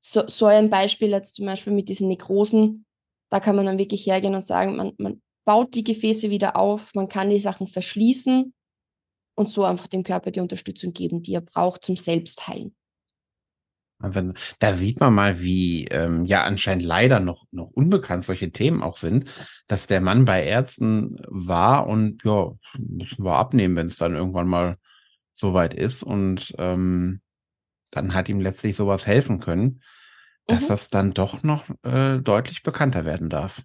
so, 0.00 0.26
so 0.28 0.46
ein 0.46 0.70
Beispiel 0.70 1.10
jetzt 1.10 1.34
zum 1.34 1.46
Beispiel 1.46 1.72
mit 1.72 1.88
diesen 1.88 2.08
Nekrosen, 2.08 2.86
da 3.30 3.40
kann 3.40 3.56
man 3.56 3.66
dann 3.66 3.78
wirklich 3.78 4.06
hergehen 4.06 4.34
und 4.34 4.46
sagen, 4.46 4.76
man, 4.76 4.92
man 4.98 5.22
baut 5.50 5.74
die 5.74 5.82
Gefäße 5.82 6.30
wieder 6.30 6.54
auf, 6.54 6.94
man 6.94 7.08
kann 7.08 7.28
die 7.28 7.40
Sachen 7.40 7.66
verschließen 7.66 8.54
und 9.34 9.50
so 9.50 9.64
einfach 9.64 9.88
dem 9.88 10.04
Körper 10.04 10.30
die 10.30 10.38
Unterstützung 10.38 10.92
geben, 10.92 11.24
die 11.24 11.34
er 11.34 11.40
braucht 11.40 11.84
zum 11.84 11.96
Selbstheilen. 11.96 12.76
Also, 13.98 14.32
da 14.60 14.72
sieht 14.72 15.00
man 15.00 15.12
mal, 15.12 15.40
wie 15.40 15.86
ähm, 15.86 16.24
ja 16.24 16.44
anscheinend 16.44 16.84
leider 16.84 17.18
noch, 17.18 17.46
noch 17.50 17.68
unbekannt 17.72 18.24
solche 18.24 18.52
Themen 18.52 18.80
auch 18.80 18.96
sind, 18.96 19.28
dass 19.66 19.88
der 19.88 20.00
Mann 20.00 20.24
bei 20.24 20.44
Ärzten 20.44 21.20
war 21.26 21.88
und 21.88 22.22
ja, 22.22 22.52
müssen 22.78 23.24
wir 23.24 23.34
abnehmen, 23.34 23.74
wenn 23.74 23.88
es 23.88 23.96
dann 23.96 24.14
irgendwann 24.14 24.46
mal 24.46 24.76
soweit 25.34 25.74
ist. 25.74 26.04
Und 26.04 26.54
ähm, 26.58 27.22
dann 27.90 28.14
hat 28.14 28.28
ihm 28.28 28.40
letztlich 28.40 28.76
sowas 28.76 29.04
helfen 29.04 29.40
können, 29.40 29.82
dass 30.46 30.62
mhm. 30.62 30.68
das 30.68 30.86
dann 30.86 31.12
doch 31.12 31.42
noch 31.42 31.64
äh, 31.82 32.18
deutlich 32.18 32.62
bekannter 32.62 33.04
werden 33.04 33.28
darf. 33.28 33.62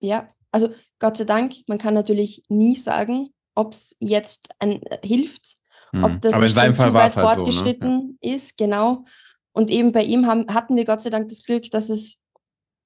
Ja, 0.00 0.26
also 0.50 0.74
Gott 0.98 1.16
sei 1.16 1.24
Dank, 1.24 1.54
man 1.66 1.78
kann 1.78 1.94
natürlich 1.94 2.44
nie 2.48 2.76
sagen, 2.76 3.32
ob 3.54 3.72
es 3.72 3.96
jetzt 4.00 4.50
ein, 4.58 4.82
äh, 4.82 4.98
hilft, 5.06 5.56
hm. 5.90 6.04
ob 6.04 6.20
das 6.20 6.34
Aber 6.34 6.48
seinem 6.48 6.74
Fall 6.74 6.88
zu 6.88 6.94
weit 6.94 7.12
fortgeschritten 7.12 7.90
halt 7.90 8.02
so, 8.02 8.28
ne? 8.28 8.34
ist, 8.34 8.58
genau. 8.58 9.04
Und 9.52 9.70
eben 9.70 9.92
bei 9.92 10.04
ihm 10.04 10.26
haben, 10.26 10.52
hatten 10.52 10.76
wir 10.76 10.84
Gott 10.84 11.02
sei 11.02 11.10
Dank 11.10 11.28
das 11.28 11.42
Glück, 11.42 11.70
dass 11.70 11.88
es 11.90 12.22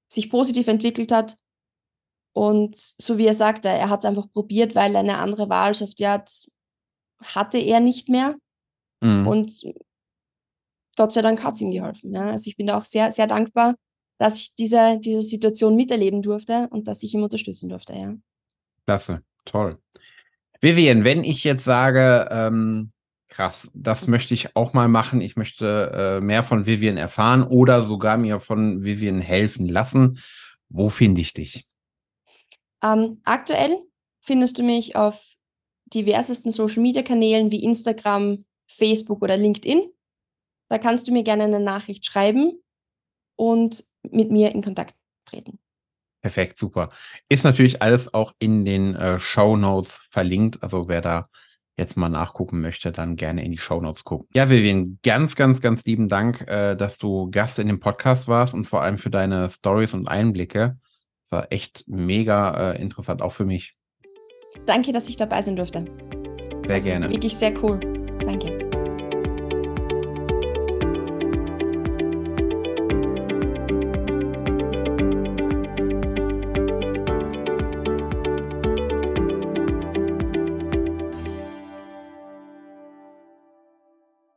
sich 0.09 0.31
positiv 0.31 0.69
entwickelt 0.69 1.13
hat. 1.13 1.37
Und 2.35 2.77
so 2.77 3.19
wie 3.19 3.27
er 3.27 3.35
sagte, 3.35 3.69
er 3.69 3.91
hat 3.91 4.05
es 4.05 4.09
einfach 4.09 4.31
probiert, 4.33 4.75
weil 4.75 4.97
eine 4.97 5.19
andere 5.19 5.49
Wahlschaft 5.51 6.01
ja 6.01 6.25
hatte 7.23 7.59
er 7.59 7.81
nicht 7.81 8.09
mehr. 8.09 8.37
Mhm. 9.03 9.27
Und 9.27 9.63
Gott 10.97 11.13
sei 11.13 11.23
Dank 11.23 11.43
hat 11.43 11.55
es 11.55 11.61
ihm 11.61 11.71
geholfen. 11.71 12.15
Ja. 12.15 12.31
Also 12.31 12.49
ich 12.49 12.57
bin 12.57 12.67
da 12.67 12.79
auch 12.79 12.85
sehr, 12.85 13.13
sehr 13.13 13.27
dankbar, 13.27 13.75
dass 14.23 14.39
ich 14.39 14.55
diese, 14.55 15.01
diese 15.01 15.21
Situation 15.21 15.75
miterleben 15.75 16.23
durfte 16.23 16.69
und 16.71 16.87
dass 16.87 17.03
ich 17.03 17.13
ihm 17.13 17.25
unterstützen 17.25 17.69
durfte. 17.69 17.93
Ja. 17.93 18.15
Klasse, 18.87 19.25
toll. 19.45 19.79
Vivian, 20.61 21.03
wenn 21.03 21.25
ich 21.25 21.43
jetzt 21.43 21.65
sage, 21.65 22.29
ähm, 22.31 22.91
krass, 23.27 23.69
das 23.75 24.07
möchte 24.07 24.33
ich 24.33 24.55
auch 24.55 24.75
mal 24.75 24.87
machen. 24.87 25.21
Ich 25.21 25.35
möchte 25.35 25.91
äh, 25.93 26.21
mehr 26.21 26.45
von 26.45 26.67
Vivian 26.67 26.99
erfahren 26.99 27.43
oder 27.43 27.83
sogar 27.83 28.17
mir 28.17 28.39
von 28.39 28.85
Vivian 28.85 29.21
helfen 29.21 29.69
lassen. 29.69 30.21
Wo 30.69 30.89
finde 30.89 31.21
ich 31.21 31.35
dich? 31.35 31.67
Ähm, 32.81 33.21
aktuell 33.25 33.77
findest 34.21 34.57
du 34.57 34.63
mich 34.63 34.95
auf 34.95 35.35
diversesten 35.87 36.53
Social-Media-Kanälen 36.53 37.51
wie 37.51 37.65
Instagram, 37.65 38.45
Facebook 38.69 39.21
oder 39.21 39.37
LinkedIn. 39.37 39.83
Da 40.69 40.79
kannst 40.79 41.09
du 41.09 41.13
mir 41.13 41.25
gerne 41.25 41.43
eine 41.43 41.59
Nachricht 41.59 42.07
schreiben 42.07 42.62
und 43.43 43.83
mit 44.09 44.31
mir 44.31 44.53
in 44.53 44.63
Kontakt 44.63 44.95
treten. 45.25 45.59
Perfekt, 46.23 46.59
super. 46.59 46.91
Ist 47.29 47.43
natürlich 47.43 47.83
alles 47.83 48.15
auch 48.15 48.33
in 48.39 48.65
den 48.65 48.95
äh, 48.95 49.19
Show 49.19 49.57
Notes 49.57 49.95
verlinkt. 50.11 50.63
Also 50.63 50.87
wer 50.87 51.01
da 51.01 51.29
jetzt 51.77 51.97
mal 51.97 52.09
nachgucken 52.09 52.61
möchte, 52.61 52.93
dann 52.93 53.17
gerne 53.17 53.45
in 53.45 53.51
die 53.51 53.59
Show 53.59 53.81
Notes 53.81 54.05
gucken. 54.05 54.29
Ja, 54.33 54.49
Vivian, 54.49 55.01
ganz, 55.03 55.35
ganz, 55.35 55.61
ganz 55.61 55.85
lieben 55.85 56.09
Dank, 56.09 56.43
äh, 56.43 56.77
dass 56.77 56.99
du 56.99 57.29
Gast 57.33 57.59
in 57.59 57.67
dem 57.67 57.81
Podcast 57.81 58.29
warst 58.29 58.55
und 58.55 58.67
vor 58.67 58.83
allem 58.83 58.99
für 58.99 59.11
deine 59.11 59.51
Stories 59.51 59.93
und 59.93 60.07
Einblicke. 60.07 60.79
Das 61.25 61.33
war 61.33 61.51
echt 61.51 61.83
mega 61.89 62.75
äh, 62.75 62.81
interessant, 62.81 63.23
auch 63.23 63.33
für 63.33 63.45
mich. 63.45 63.75
Danke, 64.67 64.93
dass 64.93 65.09
ich 65.09 65.17
dabei 65.17 65.43
sein 65.43 65.57
durfte. 65.57 65.85
Sehr 66.65 66.75
also, 66.77 66.87
gerne. 66.87 67.11
Wirklich 67.11 67.35
sehr 67.35 67.61
cool. 67.65 67.81
Danke. 68.21 68.62